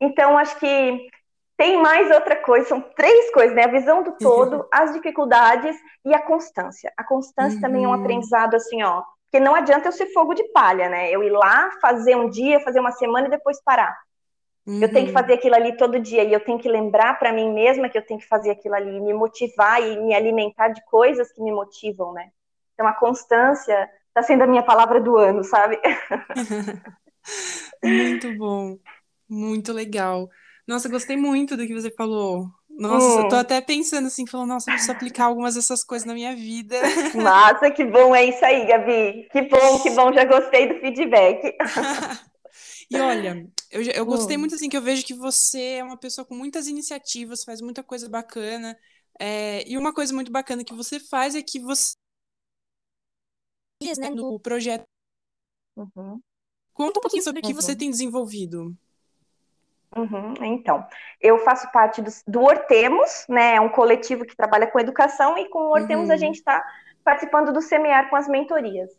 Então, 0.00 0.38
acho 0.38 0.58
que 0.58 1.08
tem 1.56 1.76
mais 1.76 2.10
outra 2.10 2.36
coisa, 2.36 2.68
são 2.68 2.80
três 2.80 3.30
coisas, 3.32 3.54
né? 3.54 3.64
A 3.64 3.70
visão 3.70 4.02
do 4.02 4.12
todo, 4.12 4.66
as 4.72 4.94
dificuldades 4.94 5.76
e 6.04 6.14
a 6.14 6.22
constância. 6.22 6.90
A 6.96 7.04
constância 7.04 7.56
uhum. 7.56 7.60
também 7.60 7.84
é 7.84 7.86
um 7.86 7.90
uhum. 7.90 8.00
aprendizado 8.00 8.54
assim, 8.54 8.82
ó, 8.82 9.02
porque 9.30 9.44
não 9.44 9.54
adianta 9.54 9.86
eu 9.86 9.92
ser 9.92 10.06
fogo 10.06 10.34
de 10.34 10.42
palha, 10.52 10.88
né? 10.88 11.10
Eu 11.10 11.22
ir 11.22 11.30
lá, 11.30 11.70
fazer 11.80 12.16
um 12.16 12.30
dia, 12.30 12.60
fazer 12.60 12.80
uma 12.80 12.92
semana 12.92 13.28
e 13.28 13.30
depois 13.30 13.62
parar. 13.62 13.94
Uhum. 14.66 14.80
Eu 14.80 14.90
tenho 14.90 15.06
que 15.06 15.12
uhum. 15.12 15.18
fazer 15.18 15.34
aquilo 15.34 15.54
ali 15.54 15.76
todo 15.76 16.00
dia 16.00 16.24
e 16.24 16.32
eu 16.32 16.40
tenho 16.40 16.58
que 16.58 16.68
lembrar 16.68 17.18
para 17.18 17.32
mim 17.32 17.52
mesma 17.52 17.88
que 17.88 17.98
eu 17.98 18.06
tenho 18.06 18.20
que 18.20 18.26
fazer 18.26 18.50
aquilo 18.50 18.74
ali, 18.74 18.98
me 18.98 19.12
motivar 19.12 19.82
e 19.82 19.98
me 19.98 20.14
alimentar 20.14 20.68
de 20.68 20.82
coisas 20.86 21.30
que 21.32 21.42
me 21.42 21.52
motivam, 21.52 22.12
né? 22.12 22.30
Então 22.72 22.86
a 22.86 22.94
constância 22.94 23.90
está 24.08 24.22
sendo 24.22 24.44
a 24.44 24.46
minha 24.46 24.62
palavra 24.62 24.98
do 24.98 25.16
ano, 25.16 25.44
sabe? 25.44 25.78
Muito 27.84 28.38
bom. 28.38 28.78
Muito 29.30 29.72
legal. 29.72 30.28
Nossa, 30.66 30.88
gostei 30.88 31.16
muito 31.16 31.56
do 31.56 31.64
que 31.66 31.72
você 31.72 31.90
falou. 31.92 32.48
Nossa, 32.68 33.20
hum. 33.20 33.28
tô 33.28 33.36
até 33.36 33.60
pensando 33.60 34.06
assim, 34.06 34.26
falando, 34.26 34.48
nossa, 34.48 34.70
eu 34.70 34.74
preciso 34.74 34.92
aplicar 34.92 35.26
algumas 35.26 35.54
dessas 35.54 35.84
coisas 35.84 36.06
na 36.06 36.14
minha 36.14 36.34
vida. 36.34 36.76
Massa, 37.14 37.70
que 37.70 37.84
bom, 37.84 38.14
é 38.14 38.24
isso 38.24 38.44
aí, 38.44 38.66
Gabi. 38.66 39.28
Que 39.30 39.42
bom, 39.42 39.80
que 39.82 39.90
bom, 39.90 40.12
já 40.12 40.24
gostei 40.24 40.66
do 40.66 40.80
feedback. 40.80 41.56
e 42.90 42.98
olha, 42.98 43.46
eu, 43.70 43.82
eu 43.82 44.06
gostei 44.06 44.36
hum. 44.36 44.40
muito 44.40 44.54
assim, 44.54 44.68
que 44.68 44.76
eu 44.76 44.82
vejo 44.82 45.04
que 45.04 45.14
você 45.14 45.76
é 45.78 45.84
uma 45.84 45.96
pessoa 45.96 46.24
com 46.24 46.34
muitas 46.34 46.66
iniciativas, 46.66 47.44
faz 47.44 47.60
muita 47.60 47.82
coisa 47.82 48.08
bacana. 48.08 48.76
É, 49.18 49.62
e 49.68 49.76
uma 49.76 49.92
coisa 49.92 50.14
muito 50.14 50.32
bacana 50.32 50.64
que 50.64 50.74
você 50.74 50.98
faz 50.98 51.34
é 51.34 51.42
que 51.42 51.60
você 51.60 51.94
né, 53.98 54.10
no 54.10 54.40
projeto. 54.40 54.84
Uhum. 55.76 56.20
Conta 56.72 56.98
um 56.98 57.02
pouquinho 57.02 57.22
sobre 57.22 57.40
o 57.40 57.42
que 57.42 57.52
você 57.52 57.72
uhum. 57.72 57.78
tem 57.78 57.90
desenvolvido. 57.90 58.74
Uhum, 59.96 60.34
então, 60.42 60.86
eu 61.20 61.38
faço 61.38 61.70
parte 61.72 62.00
do, 62.00 62.10
do 62.26 62.42
Hortemos, 62.42 63.26
né? 63.28 63.56
É 63.56 63.60
um 63.60 63.68
coletivo 63.68 64.24
que 64.24 64.36
trabalha 64.36 64.66
com 64.68 64.78
educação, 64.78 65.36
e 65.36 65.48
com 65.48 65.58
o 65.58 65.70
Hortemos 65.70 66.08
uhum. 66.08 66.14
a 66.14 66.16
gente 66.16 66.36
está 66.36 66.64
participando 67.02 67.52
do 67.52 67.60
Semear 67.60 68.08
com 68.08 68.16
as 68.16 68.28
mentorias. 68.28 68.90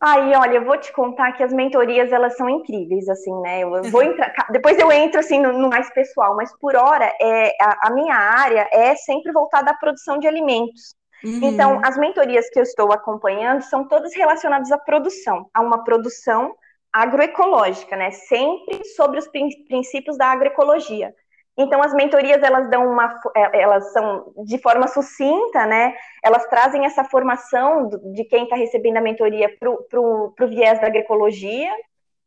Aí, 0.00 0.34
olha, 0.34 0.56
eu 0.56 0.64
vou 0.64 0.76
te 0.78 0.92
contar 0.92 1.32
que 1.32 1.42
as 1.42 1.52
mentorias 1.52 2.12
elas 2.12 2.36
são 2.36 2.48
incríveis, 2.48 3.08
assim, 3.08 3.32
né? 3.40 3.60
Eu 3.60 3.82
vou 3.90 4.02
entrar, 4.02 4.32
depois 4.50 4.78
eu 4.78 4.90
entro 4.92 5.20
assim 5.20 5.40
no, 5.40 5.52
no 5.52 5.68
mais 5.68 5.92
pessoal, 5.92 6.34
mas 6.34 6.54
por 6.58 6.76
hora 6.76 7.10
é 7.20 7.54
a, 7.60 7.88
a, 7.88 7.90
minha 7.90 8.14
área 8.14 8.68
é 8.72 8.94
sempre 8.94 9.32
voltada 9.32 9.70
à 9.70 9.74
produção 9.74 10.18
de 10.18 10.26
alimentos. 10.26 10.94
Uhum. 11.24 11.40
Então, 11.42 11.80
as 11.82 11.96
mentorias 11.96 12.48
que 12.50 12.58
eu 12.58 12.62
estou 12.62 12.92
acompanhando 12.92 13.62
são 13.62 13.88
todas 13.88 14.14
relacionadas 14.14 14.70
à 14.70 14.78
produção, 14.78 15.48
a 15.52 15.62
uma 15.62 15.82
produção 15.82 16.54
agroecológica, 17.02 17.94
né? 17.96 18.10
Sempre 18.10 18.84
sobre 18.96 19.18
os 19.18 19.28
princípios 19.28 20.16
da 20.16 20.26
agroecologia. 20.26 21.14
Então, 21.58 21.82
as 21.82 21.94
mentorias, 21.94 22.42
elas 22.42 22.68
dão 22.70 22.86
uma, 22.90 23.18
é, 23.34 23.62
elas 23.62 23.92
são 23.92 24.32
de 24.44 24.58
forma 24.58 24.86
sucinta, 24.88 25.66
né? 25.66 25.94
Elas 26.22 26.46
trazem 26.48 26.84
essa 26.84 27.04
formação 27.04 27.88
de 27.88 28.24
quem 28.24 28.44
está 28.44 28.56
recebendo 28.56 28.96
a 28.98 29.00
mentoria 29.00 29.48
para 29.58 30.00
o 30.00 30.48
viés 30.48 30.80
da 30.80 30.86
agroecologia. 30.86 31.70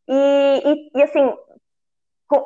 E, 0.07 0.61
e, 0.65 0.99
e 0.99 1.03
assim, 1.03 1.31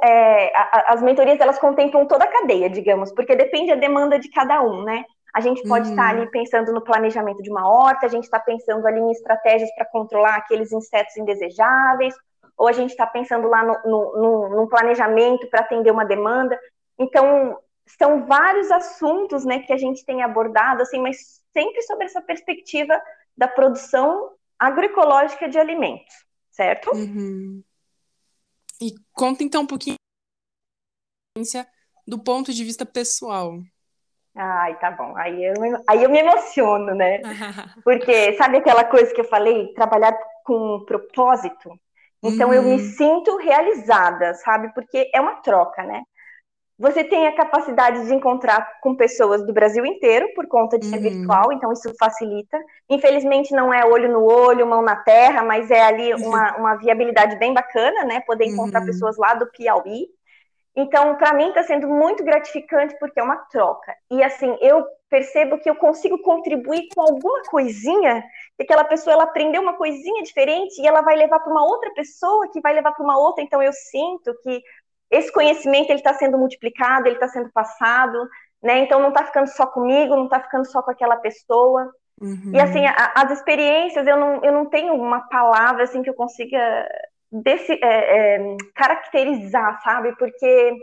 é, 0.03 0.51
as 0.87 1.01
mentorias, 1.01 1.39
elas 1.39 1.59
contemplam 1.59 2.05
toda 2.05 2.23
a 2.23 2.31
cadeia, 2.31 2.69
digamos, 2.69 3.11
porque 3.13 3.35
depende 3.35 3.73
da 3.73 3.75
demanda 3.75 4.17
de 4.17 4.29
cada 4.29 4.61
um, 4.61 4.83
né? 4.83 5.03
A 5.33 5.41
gente 5.41 5.67
pode 5.67 5.89
estar 5.89 6.09
ali 6.09 6.25
uhum. 6.25 6.31
pensando 6.31 6.71
no 6.71 6.83
planejamento 6.83 7.41
de 7.41 7.49
uma 7.49 7.67
horta, 7.67 8.05
a 8.05 8.09
gente 8.09 8.25
está 8.25 8.39
pensando 8.39 8.85
ali 8.85 8.99
em 8.99 9.11
estratégias 9.11 9.73
para 9.73 9.85
controlar 9.85 10.35
aqueles 10.35 10.71
insetos 10.71 11.17
indesejáveis, 11.17 12.13
ou 12.55 12.67
a 12.67 12.71
gente 12.71 12.91
está 12.91 13.07
pensando 13.07 13.47
lá 13.47 13.63
no, 13.63 13.73
no, 13.83 14.21
no, 14.21 14.49
no 14.57 14.69
planejamento 14.69 15.49
para 15.49 15.61
atender 15.61 15.91
uma 15.91 16.05
demanda. 16.05 16.59
Então, 16.99 17.57
são 17.87 18.25
vários 18.27 18.69
assuntos 18.69 19.43
né, 19.43 19.59
que 19.59 19.73
a 19.73 19.77
gente 19.77 20.05
tem 20.05 20.21
abordado, 20.21 20.83
assim, 20.83 20.99
mas 20.99 21.41
sempre 21.51 21.81
sobre 21.81 22.05
essa 22.05 22.21
perspectiva 22.21 23.01
da 23.35 23.47
produção 23.47 24.33
agroecológica 24.59 25.49
de 25.49 25.57
alimentos, 25.57 26.13
certo? 26.51 26.91
Uhum. 26.91 27.63
E 28.79 28.93
conta 29.13 29.43
então 29.43 29.63
um 29.63 29.67
pouquinho 29.67 29.95
do 32.07 32.19
ponto 32.19 32.53
de 32.53 32.63
vista 32.63 32.85
pessoal. 32.85 33.59
Ai, 34.35 34.77
tá 34.79 34.89
bom. 34.89 35.15
Aí 35.15 35.43
eu, 35.43 35.53
aí 35.87 36.03
eu 36.03 36.09
me 36.09 36.19
emociono, 36.19 36.95
né? 36.95 37.21
Porque 37.83 38.33
sabe 38.33 38.57
aquela 38.57 38.83
coisa 38.83 39.13
que 39.13 39.21
eu 39.21 39.25
falei? 39.25 39.73
Trabalhar 39.73 40.17
com 40.43 40.75
um 40.75 40.85
propósito. 40.85 41.71
Então 42.21 42.49
uhum. 42.49 42.53
eu 42.55 42.63
me 42.63 42.73
uhum. 42.73 42.79
sinto 42.79 43.37
realizada, 43.37 44.33
sabe? 44.35 44.73
Porque 44.73 45.09
é 45.13 45.21
uma 45.21 45.35
troca, 45.35 45.83
né? 45.83 46.01
Você 46.79 47.03
tem 47.03 47.27
a 47.27 47.35
capacidade 47.35 48.05
de 48.07 48.13
encontrar 48.13 48.79
com 48.81 48.95
pessoas 48.95 49.45
do 49.45 49.53
Brasil 49.53 49.85
inteiro 49.85 50.27
por 50.33 50.47
conta 50.47 50.79
de 50.79 50.87
ser 50.87 50.95
uhum. 50.95 51.01
virtual, 51.03 51.53
então 51.53 51.71
isso 51.71 51.93
facilita. 51.99 52.57
Infelizmente 52.89 53.53
não 53.53 53.71
é 53.71 53.85
olho 53.85 54.11
no 54.11 54.23
olho, 54.23 54.65
mão 54.65 54.81
na 54.81 54.95
terra, 54.95 55.43
mas 55.43 55.69
é 55.69 55.81
ali 55.81 56.13
uma, 56.25 56.57
uma 56.57 56.75
viabilidade 56.75 57.35
bem 57.35 57.53
bacana, 57.53 58.03
né? 58.05 58.21
Poder 58.21 58.45
encontrar 58.45 58.79
uhum. 58.79 58.87
pessoas 58.87 59.15
lá 59.17 59.35
do 59.35 59.45
Piauí 59.51 60.07
então, 60.75 61.15
para 61.17 61.33
mim, 61.33 61.49
está 61.49 61.61
sendo 61.63 61.87
muito 61.87 62.23
gratificante 62.23 62.97
porque 62.99 63.19
é 63.19 63.23
uma 63.23 63.37
troca. 63.51 63.95
E 64.09 64.23
assim, 64.23 64.57
eu 64.59 64.83
percebo 65.07 65.59
que 65.59 65.69
eu 65.69 65.75
consigo 65.75 66.17
contribuir 66.23 66.87
com 66.95 67.01
alguma 67.01 67.43
coisinha, 67.43 68.23
que 68.57 68.63
aquela 68.63 68.83
pessoa 68.83 69.13
ela 69.13 69.23
aprendeu 69.25 69.61
uma 69.61 69.73
coisinha 69.73 70.23
diferente 70.23 70.81
e 70.81 70.87
ela 70.87 71.01
vai 71.01 71.15
levar 71.15 71.39
para 71.39 71.51
uma 71.51 71.63
outra 71.63 71.93
pessoa, 71.93 72.49
que 72.51 72.59
vai 72.59 72.73
levar 72.73 72.91
para 72.91 73.03
uma 73.03 73.17
outra. 73.19 73.43
Então, 73.43 73.61
eu 73.61 73.71
sinto 73.71 74.33
que 74.41 74.61
esse 75.11 75.31
conhecimento 75.31 75.91
ele 75.91 75.99
está 75.99 76.15
sendo 76.15 76.39
multiplicado, 76.39 77.07
ele 77.07 77.17
está 77.17 77.27
sendo 77.27 77.51
passado, 77.51 78.17
né? 78.61 78.79
Então, 78.79 78.99
não 78.99 79.09
está 79.09 79.25
ficando 79.25 79.47
só 79.47 79.67
comigo, 79.67 80.15
não 80.15 80.25
está 80.25 80.39
ficando 80.39 80.65
só 80.65 80.81
com 80.81 80.89
aquela 80.89 81.17
pessoa. 81.17 81.93
Uhum. 82.19 82.51
E 82.51 82.59
assim, 82.59 82.83
a, 82.83 83.13
as 83.15 83.31
experiências, 83.31 84.07
eu 84.07 84.17
não, 84.17 84.43
eu 84.43 84.51
não 84.51 84.65
tenho 84.65 84.95
uma 84.95 85.21
palavra 85.27 85.83
assim 85.83 86.01
que 86.01 86.09
eu 86.09 86.15
consiga 86.15 86.87
desse, 87.41 87.73
é, 87.73 88.35
é, 88.35 88.57
caracterizar, 88.75 89.81
sabe? 89.81 90.15
Porque 90.17 90.73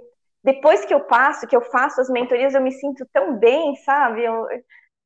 depois 0.43 0.85
que 0.85 0.93
eu 0.93 1.01
passo, 1.01 1.47
que 1.47 1.55
eu 1.55 1.63
faço 1.63 2.01
as 2.01 2.11
mentorias, 2.11 2.55
eu 2.55 2.61
me 2.61 2.73
sinto 2.73 3.07
tão 3.13 3.37
bem, 3.37 3.77
sabe? 3.77 4.25
Eu 4.25 4.47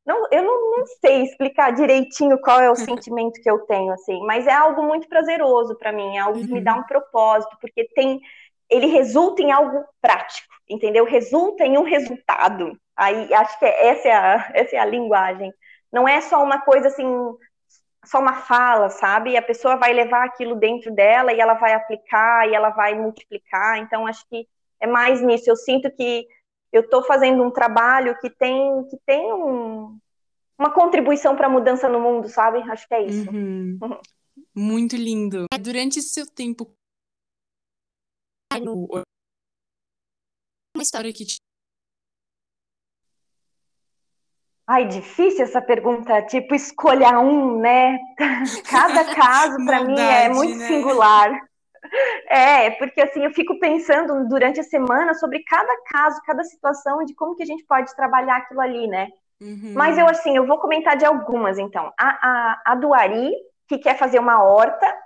não, 0.06 0.26
eu 0.30 0.42
não, 0.42 0.70
não 0.78 0.86
sei 1.00 1.22
explicar 1.22 1.72
direitinho 1.72 2.38
qual 2.38 2.60
é 2.60 2.70
o 2.70 2.76
sentimento 2.76 3.40
que 3.40 3.50
eu 3.50 3.60
tenho, 3.60 3.92
assim, 3.92 4.20
mas 4.26 4.46
é 4.46 4.52
algo 4.52 4.82
muito 4.82 5.08
prazeroso 5.08 5.76
para 5.76 5.92
mim, 5.92 6.16
é 6.16 6.20
algo 6.20 6.38
que 6.40 6.52
me 6.52 6.60
dá 6.60 6.74
uhum. 6.74 6.80
um 6.80 6.84
propósito, 6.84 7.56
porque 7.58 7.88
tem, 7.94 8.20
ele 8.68 8.86
resulta 8.86 9.42
em 9.42 9.50
algo 9.50 9.82
prático, 10.02 10.54
entendeu? 10.68 11.04
Resulta 11.06 11.64
em 11.64 11.78
um 11.78 11.84
resultado. 11.84 12.78
Aí 12.94 13.32
acho 13.32 13.58
que 13.58 13.64
essa 13.64 14.08
é 14.08 14.12
a, 14.12 14.50
essa 14.54 14.76
é 14.76 14.78
a 14.78 14.84
linguagem. 14.84 15.52
Não 15.90 16.06
é 16.06 16.20
só 16.20 16.42
uma 16.42 16.60
coisa 16.60 16.88
assim, 16.88 17.06
só 18.04 18.18
uma 18.20 18.34
fala, 18.34 18.88
sabe? 18.90 19.30
E 19.30 19.36
a 19.36 19.42
pessoa 19.42 19.76
vai 19.76 19.92
levar 19.92 20.24
aquilo 20.24 20.56
dentro 20.56 20.94
dela 20.94 21.32
e 21.32 21.40
ela 21.40 21.54
vai 21.54 21.72
aplicar 21.72 22.48
e 22.48 22.54
ela 22.54 22.70
vai 22.70 22.94
multiplicar. 22.94 23.78
Então, 23.78 24.06
acho 24.06 24.26
que 24.28 24.46
é 24.80 24.86
mais 24.86 25.22
nisso. 25.22 25.50
Eu 25.50 25.56
sinto 25.56 25.90
que 25.90 26.26
eu 26.72 26.82
estou 26.82 27.04
fazendo 27.04 27.42
um 27.42 27.50
trabalho 27.50 28.18
que 28.20 28.30
tem, 28.30 28.84
que 28.88 28.96
tem 29.06 29.32
um, 29.32 29.98
uma 30.58 30.72
contribuição 30.72 31.36
para 31.36 31.46
a 31.46 31.50
mudança 31.50 31.88
no 31.88 32.00
mundo, 32.00 32.28
sabe? 32.28 32.58
Acho 32.70 32.86
que 32.86 32.94
é 32.94 33.06
isso. 33.06 33.30
Uhum. 33.30 33.78
Muito 34.54 34.96
lindo. 34.96 35.46
Durante 35.60 36.00
seu 36.02 36.26
tempo 36.26 36.74
uma 40.76 40.82
história 40.82 41.12
que 41.12 41.24
te 41.24 41.38
Ai, 44.66 44.86
difícil 44.86 45.44
essa 45.44 45.60
pergunta, 45.60 46.22
tipo, 46.22 46.54
escolha 46.54 47.18
um, 47.20 47.58
né? 47.58 47.98
Cada 48.70 49.14
caso 49.14 49.64
para 49.64 49.84
mim 49.84 49.98
é 49.98 50.28
muito 50.28 50.56
né? 50.56 50.66
singular. 50.66 51.38
É, 52.28 52.70
porque 52.70 53.02
assim, 53.02 53.24
eu 53.24 53.30
fico 53.32 53.58
pensando 53.58 54.26
durante 54.26 54.58
a 54.58 54.64
semana 54.64 55.12
sobre 55.12 55.44
cada 55.44 55.76
caso, 55.90 56.18
cada 56.24 56.42
situação 56.42 57.02
e 57.02 57.04
de 57.04 57.14
como 57.14 57.36
que 57.36 57.42
a 57.42 57.46
gente 57.46 57.62
pode 57.64 57.94
trabalhar 57.94 58.36
aquilo 58.36 58.60
ali, 58.60 58.86
né? 58.88 59.08
Uhum. 59.40 59.74
Mas 59.74 59.98
eu, 59.98 60.06
assim, 60.06 60.34
eu 60.34 60.46
vou 60.46 60.58
comentar 60.58 60.96
de 60.96 61.04
algumas, 61.04 61.58
então. 61.58 61.92
A, 61.98 62.08
a, 62.08 62.62
a 62.72 62.74
do 62.74 62.94
Ari, 62.94 63.30
que 63.68 63.78
quer 63.78 63.98
fazer 63.98 64.18
uma 64.18 64.42
horta 64.42 64.96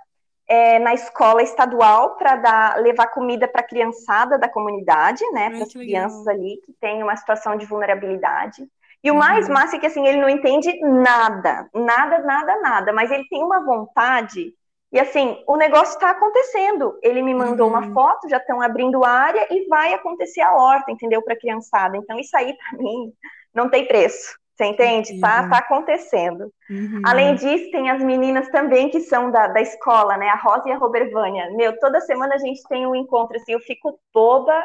é, 0.47 0.79
na 0.79 0.93
escola 0.93 1.43
estadual 1.43 2.15
para 2.15 2.75
levar 2.77 3.07
comida 3.07 3.47
para 3.47 3.61
a 3.61 3.67
criançada 3.67 4.37
da 4.37 4.47
comunidade, 4.47 5.23
né? 5.31 5.49
Para 5.49 5.63
as 5.63 5.73
crianças 5.73 6.27
ali 6.27 6.61
que 6.65 6.73
têm 6.79 7.03
uma 7.03 7.15
situação 7.15 7.57
de 7.57 7.65
vulnerabilidade. 7.65 8.65
E 9.03 9.09
o 9.09 9.13
uhum. 9.13 9.19
mais 9.19 9.47
massa 9.47 9.77
é 9.77 9.79
que 9.79 9.85
assim, 9.85 10.05
ele 10.05 10.19
não 10.19 10.29
entende 10.29 10.77
nada, 10.81 11.69
nada, 11.73 12.19
nada, 12.19 12.59
nada, 12.59 12.93
mas 12.93 13.11
ele 13.11 13.25
tem 13.29 13.43
uma 13.43 13.63
vontade. 13.63 14.53
E 14.91 14.99
assim, 14.99 15.41
o 15.47 15.55
negócio 15.55 15.93
está 15.93 16.09
acontecendo. 16.09 16.97
Ele 17.01 17.21
me 17.21 17.33
mandou 17.33 17.67
uhum. 17.67 17.77
uma 17.77 17.93
foto, 17.93 18.27
já 18.27 18.37
estão 18.37 18.61
abrindo 18.61 19.05
área 19.05 19.47
e 19.51 19.67
vai 19.67 19.93
acontecer 19.93 20.41
a 20.41 20.53
horta, 20.53 20.91
entendeu? 20.91 21.21
Para 21.21 21.35
a 21.35 21.39
criançada. 21.39 21.95
Então, 21.95 22.19
isso 22.19 22.35
aí, 22.35 22.55
para 22.57 22.79
mim, 22.79 23.13
não 23.53 23.69
tem 23.69 23.87
preço. 23.87 24.37
Você 24.59 24.65
entende? 24.65 25.21
Tá, 25.21 25.47
tá 25.47 25.59
acontecendo. 25.59 26.51
Uhum. 26.69 27.01
Além 27.05 27.33
disso, 27.35 27.71
tem 27.71 27.89
as 27.89 28.03
meninas 28.03 28.49
também 28.49 28.89
que 28.89 28.99
são 28.99 29.31
da, 29.31 29.47
da 29.47 29.61
escola, 29.61 30.17
né? 30.17 30.27
A 30.27 30.35
Rosa 30.35 30.67
e 30.67 30.71
a 30.73 30.77
Robervânia. 30.77 31.49
Meu, 31.51 31.79
toda 31.79 32.01
semana 32.01 32.35
a 32.35 32.37
gente 32.37 32.61
tem 32.67 32.85
um 32.85 32.93
encontro, 32.93 33.37
assim, 33.37 33.53
eu 33.53 33.61
fico 33.61 33.97
boba 34.13 34.61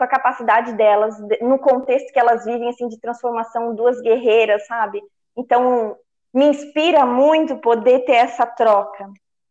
com 0.00 0.04
a 0.04 0.08
capacidade 0.08 0.72
delas, 0.72 1.14
no 1.42 1.58
contexto 1.58 2.10
que 2.10 2.18
elas 2.18 2.46
vivem, 2.46 2.70
assim, 2.70 2.88
de 2.88 2.98
transformação, 2.98 3.74
duas 3.74 4.00
guerreiras, 4.00 4.66
sabe? 4.66 5.02
Então, 5.36 5.94
me 6.32 6.46
inspira 6.46 7.04
muito 7.04 7.58
poder 7.58 8.06
ter 8.06 8.14
essa 8.14 8.46
troca. 8.46 9.04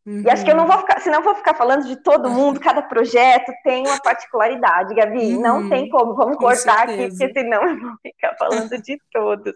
Uhum. 0.08 0.24
E 0.25 0.29
acho 0.32 0.44
que 0.44 0.50
eu 0.50 0.56
não 0.56 0.65
vou 0.65 0.79
ficar, 0.79 1.00
senão 1.01 1.20
eu 1.20 1.24
vou 1.24 1.36
ficar 1.36 1.53
falando 1.53 1.86
de 1.86 1.98
todo 1.98 2.32
mundo, 2.32 2.60
cada 2.60 2.82
projeto 2.82 3.53
tem 3.63 3.86
uma 3.86 4.01
particularidade, 4.01 4.96
Gabi. 4.96 5.36
Uhum. 5.36 5.41
Não 5.41 5.70
tem 5.70 5.88
como, 5.88 6.15
vamos 6.15 6.38
Com 6.38 6.46
cortar 6.46 6.88
certeza. 6.88 7.03
aqui, 7.03 7.18
porque 7.18 7.39
senão 7.39 7.63
eu 7.70 7.79
vou 7.79 7.91
ficar 8.01 8.36
falando 8.39 8.82
de 8.82 8.98
todos. 9.12 9.53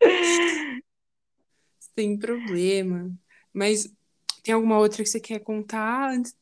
Sem 1.96 2.18
problema. 2.18 3.10
Mas 3.54 3.90
tem 4.44 4.54
alguma 4.54 4.76
outra 4.76 5.02
que 5.02 5.08
você 5.08 5.18
quer 5.18 5.38
contar 5.38 6.10
antes? 6.10 6.36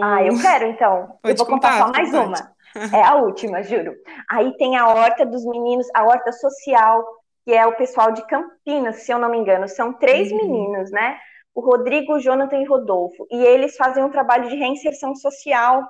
Ah, 0.00 0.22
eu 0.22 0.40
quero 0.40 0.66
então. 0.66 1.18
Pode 1.20 1.34
eu 1.34 1.36
vou 1.36 1.46
contar, 1.46 1.84
contar 1.84 1.86
só 1.86 1.92
mais 1.92 2.10
pode. 2.10 2.28
uma. 2.28 2.57
É 2.92 3.02
a 3.02 3.14
última, 3.16 3.62
juro. 3.62 3.94
Aí 4.30 4.56
tem 4.56 4.76
a 4.76 4.88
horta 4.88 5.24
dos 5.24 5.44
meninos, 5.44 5.86
a 5.94 6.04
horta 6.04 6.32
social, 6.32 7.04
que 7.44 7.54
é 7.54 7.66
o 7.66 7.76
pessoal 7.76 8.12
de 8.12 8.26
Campinas, 8.26 8.96
se 8.96 9.12
eu 9.12 9.18
não 9.18 9.30
me 9.30 9.38
engano. 9.38 9.68
São 9.68 9.92
três 9.92 10.30
uhum. 10.30 10.36
meninos, 10.36 10.90
né? 10.90 11.18
O 11.54 11.60
Rodrigo, 11.60 12.14
o 12.14 12.20
Jonathan 12.20 12.58
e 12.58 12.66
o 12.66 12.68
Rodolfo. 12.68 13.26
E 13.30 13.42
eles 13.42 13.76
fazem 13.76 14.04
um 14.04 14.10
trabalho 14.10 14.48
de 14.48 14.56
reinserção 14.56 15.14
social. 15.14 15.82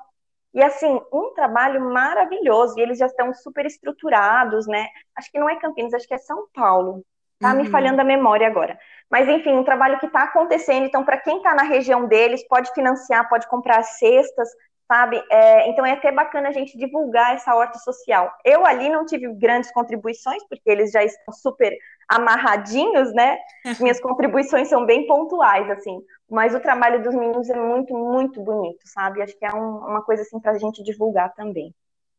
E 0.55 0.63
assim, 0.63 1.01
um 1.13 1.35
trabalho 1.35 1.81
maravilhoso. 1.81 2.79
E 2.79 2.83
eles 2.83 2.99
já 2.99 3.07
estão 3.07 3.35
super 3.35 3.67
estruturados, 3.67 4.67
né? 4.67 4.87
Acho 5.17 5.31
que 5.31 5.39
não 5.39 5.51
é 5.51 5.57
Campinas, 5.57 5.95
acho 5.95 6.07
que 6.07 6.15
é 6.15 6.19
São 6.19 6.47
Paulo. 6.55 7.05
Tá 7.41 7.51
uhum. 7.51 7.63
me 7.63 7.71
falhando 7.71 8.01
a 8.01 8.05
memória 8.05 8.47
agora. 8.47 8.79
Mas 9.11 9.29
enfim, 9.29 9.53
um 9.53 9.65
trabalho 9.65 9.99
que 9.99 10.07
está 10.07 10.25
acontecendo. 10.25 10.87
Então, 10.87 11.05
para 11.05 11.19
quem 11.19 11.39
está 11.39 11.55
na 11.55 11.63
região 11.63 12.07
deles, 12.07 12.47
pode 12.47 12.73
financiar, 12.73 13.29
pode 13.29 13.49
comprar 13.49 13.83
cestas 13.83 14.49
sabe? 14.89 15.23
É, 15.31 15.69
então 15.69 15.85
é 15.85 15.93
até 15.93 16.11
bacana 16.11 16.49
a 16.49 16.53
gente 16.53 16.77
divulgar 16.79 17.35
essa 17.35 17.55
horta 17.55 17.79
social. 17.79 18.33
Eu 18.43 18.65
ali 18.65 18.89
não 18.89 19.05
tive 19.05 19.33
grandes 19.35 19.71
contribuições, 19.71 20.43
porque 20.49 20.69
eles 20.69 20.91
já 20.91 21.05
estão 21.05 21.33
super 21.35 21.77
amarradinhos, 22.09 23.13
né? 23.13 23.39
Minhas 23.79 24.01
contribuições 24.01 24.69
são 24.69 24.87
bem 24.87 25.07
pontuais, 25.07 25.71
assim. 25.71 26.01
Mas 26.31 26.55
o 26.55 26.61
trabalho 26.61 27.03
dos 27.03 27.15
meninos 27.15 27.51
é 27.51 27.55
muito, 27.55 27.95
muito 27.95 28.41
bonito, 28.43 28.81
sabe? 28.87 29.23
Acho 29.23 29.39
que 29.39 29.45
é 29.45 29.55
um, 29.55 29.79
uma 29.79 30.03
coisa 30.03 30.23
assim 30.23 30.41
para 30.41 30.53
a 30.53 30.59
gente 30.59 30.83
divulgar 30.83 31.35
também. 31.35 31.75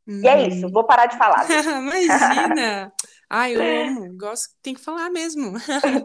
Uhum. 0.08 0.22
E 0.24 0.28
é 0.28 0.48
isso, 0.48 0.66
uhum. 0.68 0.72
vou 0.72 0.84
parar 0.84 1.08
de 1.08 1.18
falar. 1.18 1.46
Imagina! 1.50 2.94
Ai, 3.32 3.56
eu 3.56 3.62
amo, 3.62 4.18
gosto, 4.18 4.50
tem 4.64 4.74
que 4.74 4.84
falar 4.84 5.12
mesmo. 5.12 5.54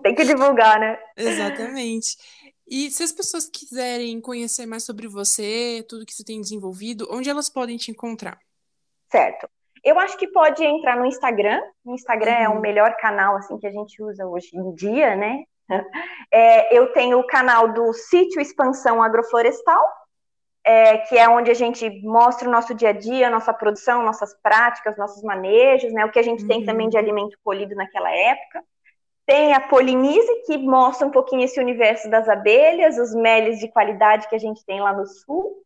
tem 0.03 0.15
que 0.15 0.25
divulgar, 0.25 0.79
né? 0.79 0.99
Exatamente. 1.17 2.19
E 2.67 2.91
se 2.91 3.03
as 3.03 3.13
pessoas 3.13 3.47
quiserem 3.47 4.21
conhecer 4.21 4.67
mais 4.67 4.85
sobre 4.85 5.07
você, 5.07 5.85
tudo 5.89 6.07
que 6.07 6.15
você 6.15 6.25
tem 6.25 6.41
desenvolvido, 6.41 7.07
onde 7.11 7.29
elas 7.29 7.51
podem 7.51 7.77
te 7.77 7.91
encontrar? 7.91 8.39
Certo. 9.11 9.49
Eu 9.85 9.99
acho 9.99 10.17
que 10.17 10.27
pode 10.29 10.65
entrar 10.65 10.97
no 10.97 11.05
Instagram. 11.05 11.61
O 11.85 11.95
Instagram 11.95 12.33
uhum. 12.33 12.43
é 12.43 12.49
o 12.49 12.53
uhum. 12.55 12.61
melhor 12.61 12.97
canal 12.97 13.37
assim 13.37 13.59
que 13.59 13.67
a 13.67 13.71
gente 13.71 14.03
usa 14.03 14.27
hoje 14.27 14.51
em 14.55 14.75
dia, 14.75 15.15
né? 15.15 15.45
É, 16.33 16.77
eu 16.77 16.93
tenho 16.93 17.21
o 17.21 17.27
canal 17.27 17.73
do 17.73 17.93
Sítio 17.93 18.41
Expansão 18.41 19.01
Agroflorestal, 19.01 19.81
é, 20.65 20.99
que 20.99 21.17
é 21.17 21.29
onde 21.29 21.49
a 21.49 21.55
gente 21.55 21.89
mostra 22.03 22.49
o 22.49 22.51
nosso 22.51 22.75
dia 22.75 22.89
a 22.89 22.93
dia, 22.93 23.31
nossa 23.31 23.55
produção, 23.55 24.03
nossas 24.03 24.35
práticas, 24.43 24.97
nossos 24.97 25.23
manejos, 25.23 25.93
né? 25.93 26.05
O 26.05 26.11
que 26.11 26.19
a 26.19 26.23
gente 26.23 26.43
uhum. 26.43 26.49
tem 26.49 26.65
também 26.65 26.89
de 26.89 26.99
alimento 26.99 27.39
colhido 27.45 27.75
naquela 27.77 28.11
época. 28.11 28.65
Tem 29.27 29.55
a 29.55 29.61
Polinise, 29.61 30.43
que 30.47 30.59
mostra 30.59 31.07
um 31.07 31.11
pouquinho 31.11 31.45
esse 31.45 31.59
universo 31.59 32.11
das 32.11 32.29
abelhas, 32.29 32.99
os 32.99 33.15
meles 33.15 33.59
de 33.59 33.69
qualidade 33.69 34.29
que 34.29 34.35
a 34.35 34.39
gente 34.39 34.65
tem 34.65 34.81
lá 34.81 34.93
no 34.93 35.07
sul. 35.07 35.65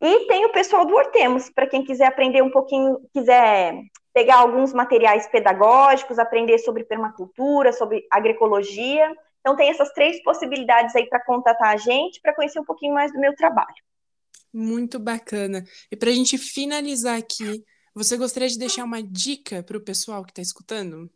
E 0.00 0.26
tem 0.26 0.44
o 0.44 0.52
pessoal 0.52 0.84
do 0.86 0.94
Hortemos, 0.94 1.50
para 1.50 1.66
quem 1.66 1.84
quiser 1.84 2.06
aprender 2.06 2.42
um 2.42 2.50
pouquinho, 2.50 3.00
quiser 3.12 3.74
pegar 4.12 4.36
alguns 4.36 4.72
materiais 4.72 5.26
pedagógicos, 5.26 6.18
aprender 6.18 6.58
sobre 6.58 6.84
permacultura, 6.84 7.72
sobre 7.72 8.06
agroecologia. 8.10 9.14
Então 9.40 9.54
tem 9.56 9.68
essas 9.68 9.92
três 9.92 10.22
possibilidades 10.22 10.96
aí 10.96 11.06
para 11.06 11.22
contatar 11.22 11.74
a 11.74 11.76
gente, 11.76 12.20
para 12.20 12.34
conhecer 12.34 12.58
um 12.58 12.64
pouquinho 12.64 12.94
mais 12.94 13.12
do 13.12 13.20
meu 13.20 13.34
trabalho. 13.36 13.76
Muito 14.52 14.98
bacana. 14.98 15.64
E 15.90 15.96
para 15.96 16.08
a 16.08 16.14
gente 16.14 16.38
finalizar 16.38 17.18
aqui, 17.18 17.62
você 17.94 18.16
gostaria 18.16 18.48
de 18.48 18.58
deixar 18.58 18.84
uma 18.84 19.02
dica 19.02 19.62
para 19.62 19.76
o 19.76 19.82
pessoal 19.82 20.24
que 20.24 20.30
está 20.30 20.40
escutando? 20.42 21.10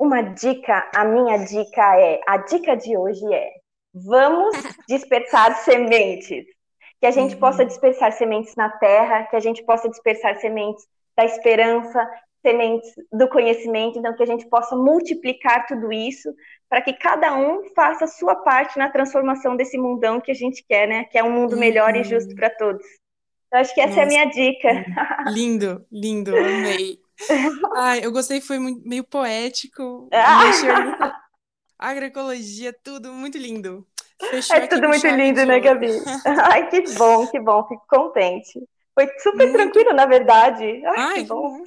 Uma 0.00 0.22
dica, 0.22 0.90
a 0.96 1.04
minha 1.04 1.36
dica 1.44 2.00
é, 2.00 2.22
a 2.26 2.38
dica 2.38 2.74
de 2.74 2.96
hoje 2.96 3.22
é, 3.34 3.50
vamos 3.92 4.56
dispersar 4.88 5.54
sementes. 5.58 6.46
Que 6.98 7.06
a 7.06 7.10
gente 7.10 7.34
uhum. 7.34 7.40
possa 7.40 7.66
dispersar 7.66 8.10
sementes 8.12 8.56
na 8.56 8.70
terra, 8.70 9.24
que 9.24 9.36
a 9.36 9.40
gente 9.40 9.62
possa 9.62 9.90
dispersar 9.90 10.38
sementes 10.40 10.86
da 11.14 11.26
esperança, 11.26 12.08
sementes 12.40 12.90
do 13.12 13.28
conhecimento, 13.28 13.98
então 13.98 14.16
que 14.16 14.22
a 14.22 14.26
gente 14.26 14.48
possa 14.48 14.74
multiplicar 14.74 15.66
tudo 15.66 15.92
isso 15.92 16.34
para 16.66 16.80
que 16.80 16.94
cada 16.94 17.36
um 17.36 17.64
faça 17.74 18.04
a 18.06 18.08
sua 18.08 18.36
parte 18.36 18.78
na 18.78 18.88
transformação 18.88 19.54
desse 19.54 19.76
mundão 19.76 20.18
que 20.18 20.30
a 20.30 20.34
gente 20.34 20.64
quer, 20.66 20.88
né? 20.88 21.04
Que 21.04 21.18
é 21.18 21.24
um 21.24 21.32
mundo 21.32 21.58
melhor 21.58 21.92
uhum. 21.92 22.00
e 22.00 22.04
justo 22.04 22.34
para 22.34 22.48
todos. 22.48 22.86
Então, 23.48 23.60
acho 23.60 23.74
que 23.74 23.80
essa 23.82 23.88
Nossa. 23.88 24.00
é 24.00 24.04
a 24.04 24.06
minha 24.06 24.24
dica. 24.26 24.86
Lindo, 25.28 25.84
lindo, 25.92 26.34
amei. 26.34 26.99
Ai, 27.76 28.04
eu 28.04 28.12
gostei, 28.12 28.40
foi 28.40 28.58
muito, 28.58 28.86
meio 28.88 29.04
poético. 29.04 30.08
Ah! 30.12 30.44
Mexeu 30.44 30.74
Agroecologia, 31.78 32.74
tudo 32.82 33.12
muito 33.12 33.38
lindo. 33.38 33.86
Fechou 34.28 34.56
é 34.56 34.66
tudo 34.66 34.86
muito 34.86 35.06
lindo, 35.06 35.46
né, 35.46 35.58
Gabi? 35.60 35.88
Ai, 36.52 36.68
que 36.68 36.82
bom, 36.92 37.26
que 37.26 37.40
bom, 37.40 37.66
fico 37.66 37.84
contente. 37.88 38.60
Foi 38.94 39.08
super 39.18 39.46
muito... 39.46 39.52
tranquilo, 39.52 39.94
na 39.94 40.04
verdade. 40.04 40.82
Ai, 40.84 40.94
Ai 40.98 41.14
que, 41.14 41.28
bom. 41.28 41.58
bom. 41.58 41.64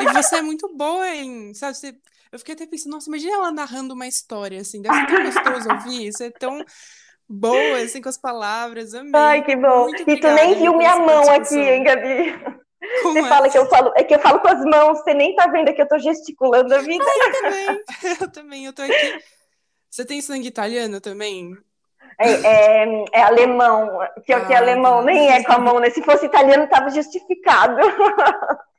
e 0.00 0.12
você 0.14 0.36
é 0.36 0.42
muito 0.42 0.74
boa 0.74 1.06
em, 1.14 1.52
sabe, 1.52 1.76
você... 1.76 1.94
eu 2.32 2.38
fiquei 2.38 2.54
até 2.54 2.66
pensando, 2.66 2.92
nossa, 2.92 3.10
imagina 3.10 3.34
ela 3.34 3.52
narrando 3.52 3.92
uma 3.92 4.06
história, 4.06 4.60
assim, 4.60 4.80
deve 4.80 4.94
ser 4.96 5.06
tão 5.06 5.24
gostoso 5.24 5.68
ouvir, 5.70 6.12
você 6.12 6.24
é 6.24 6.30
tão 6.30 6.64
boa, 7.28 7.78
assim, 7.78 8.00
com 8.00 8.08
as 8.08 8.18
palavras, 8.18 8.94
amei. 8.94 9.12
Ai, 9.14 9.44
que 9.44 9.54
bom. 9.54 9.82
Muito 9.82 10.08
e 10.08 10.20
tu 10.20 10.30
nem 10.30 10.54
viu 10.54 10.74
minha 10.74 10.96
mão 10.96 11.28
aqui, 11.30 11.58
hein, 11.58 11.84
Gabi? 11.84 12.63
Como 13.02 13.14
você 13.14 13.26
é? 13.26 13.28
fala 13.28 13.50
que 13.50 13.58
eu 13.58 13.66
falo, 13.66 13.92
é 13.96 14.04
que 14.04 14.14
eu 14.14 14.18
falo 14.18 14.40
com 14.40 14.48
as 14.48 14.64
mãos, 14.64 14.98
você 14.98 15.14
nem 15.14 15.34
tá 15.34 15.46
vendo 15.46 15.72
que 15.74 15.82
eu 15.82 15.88
tô 15.88 15.98
gesticulando 15.98 16.74
a 16.74 16.78
vida. 16.78 17.04
Ah, 17.04 17.26
eu 17.26 17.32
também, 17.32 17.82
eu 18.20 18.32
também, 18.32 18.66
eu 18.66 18.72
tô 18.72 18.82
aqui. 18.82 19.24
Você 19.90 20.04
tem 20.04 20.20
sangue 20.20 20.48
italiano 20.48 21.00
também? 21.00 21.56
É, 22.18 22.30
é, 22.30 23.04
é 23.12 23.22
alemão, 23.22 24.00
que, 24.24 24.32
ah, 24.32 24.44
que 24.44 24.52
é 24.52 24.56
alemão 24.56 25.02
nem 25.02 25.30
é 25.30 25.42
com 25.42 25.52
a 25.52 25.58
mão, 25.58 25.80
né? 25.80 25.90
Se 25.90 26.02
fosse 26.02 26.26
italiano, 26.26 26.68
tava 26.68 26.90
justificado. 26.90 27.76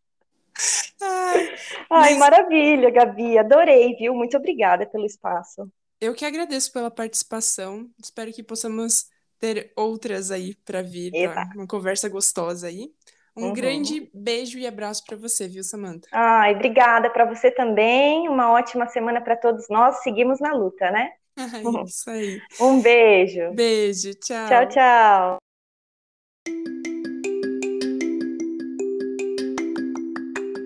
Ai, 1.01 1.55
Ai 1.89 2.11
mas... 2.11 2.17
maravilha, 2.17 2.89
Gabi, 2.89 3.37
adorei, 3.37 3.95
viu? 3.95 4.13
Muito 4.13 4.37
obrigada 4.37 4.85
pelo 4.85 5.05
espaço. 5.05 5.69
Eu 5.99 6.13
que 6.13 6.25
agradeço 6.25 6.71
pela 6.71 6.89
participação. 6.89 7.89
Espero 8.01 8.31
que 8.31 8.43
possamos 8.43 9.07
ter 9.39 9.71
outras 9.75 10.31
aí 10.31 10.55
para 10.55 10.81
vir, 10.81 11.11
pra 11.11 11.49
uma 11.55 11.67
conversa 11.67 12.07
gostosa 12.07 12.67
aí. 12.67 12.89
Um 13.37 13.47
uhum. 13.47 13.53
grande 13.53 14.09
beijo 14.13 14.57
e 14.57 14.65
abraço 14.65 15.03
para 15.05 15.17
você, 15.17 15.47
viu, 15.47 15.63
Samantha? 15.63 16.07
Ai, 16.11 16.55
obrigada 16.55 17.09
para 17.09 17.25
você 17.25 17.51
também. 17.51 18.29
Uma 18.29 18.51
ótima 18.51 18.87
semana 18.87 19.19
para 19.19 19.35
todos 19.35 19.67
nós. 19.69 20.01
Seguimos 20.03 20.39
na 20.39 20.53
luta, 20.53 20.89
né? 20.91 21.11
É 21.37 21.43
isso 21.83 22.09
aí. 22.09 22.41
um 22.61 22.81
beijo. 22.81 23.51
Beijo, 23.53 24.13
tchau. 24.13 24.47
Tchau, 24.47 24.69
tchau. 24.69 25.37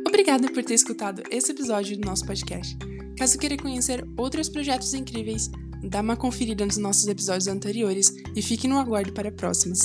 Obrigada 0.08 0.54
por 0.54 0.64
ter 0.64 0.76
escutado 0.76 1.24
esse 1.32 1.52
episódio 1.52 1.98
do 1.98 2.06
nosso 2.06 2.24
podcast. 2.24 2.78
Caso 3.18 3.40
queira 3.40 3.58
conhecer 3.58 4.06
outros 4.16 4.48
projetos 4.48 4.94
incríveis, 4.94 5.50
dá 5.84 6.02
uma 6.02 6.16
conferida 6.16 6.64
nos 6.64 6.78
nossos 6.78 7.08
episódios 7.08 7.48
anteriores 7.48 8.14
e 8.36 8.42
fique 8.44 8.68
no 8.68 8.78
aguardo 8.78 9.12
para 9.12 9.32
próximos. 9.32 9.80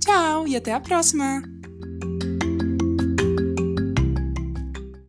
Tchau 0.00 0.48
e 0.48 0.56
até 0.56 0.72
a 0.72 0.80
próxima! 0.80 1.55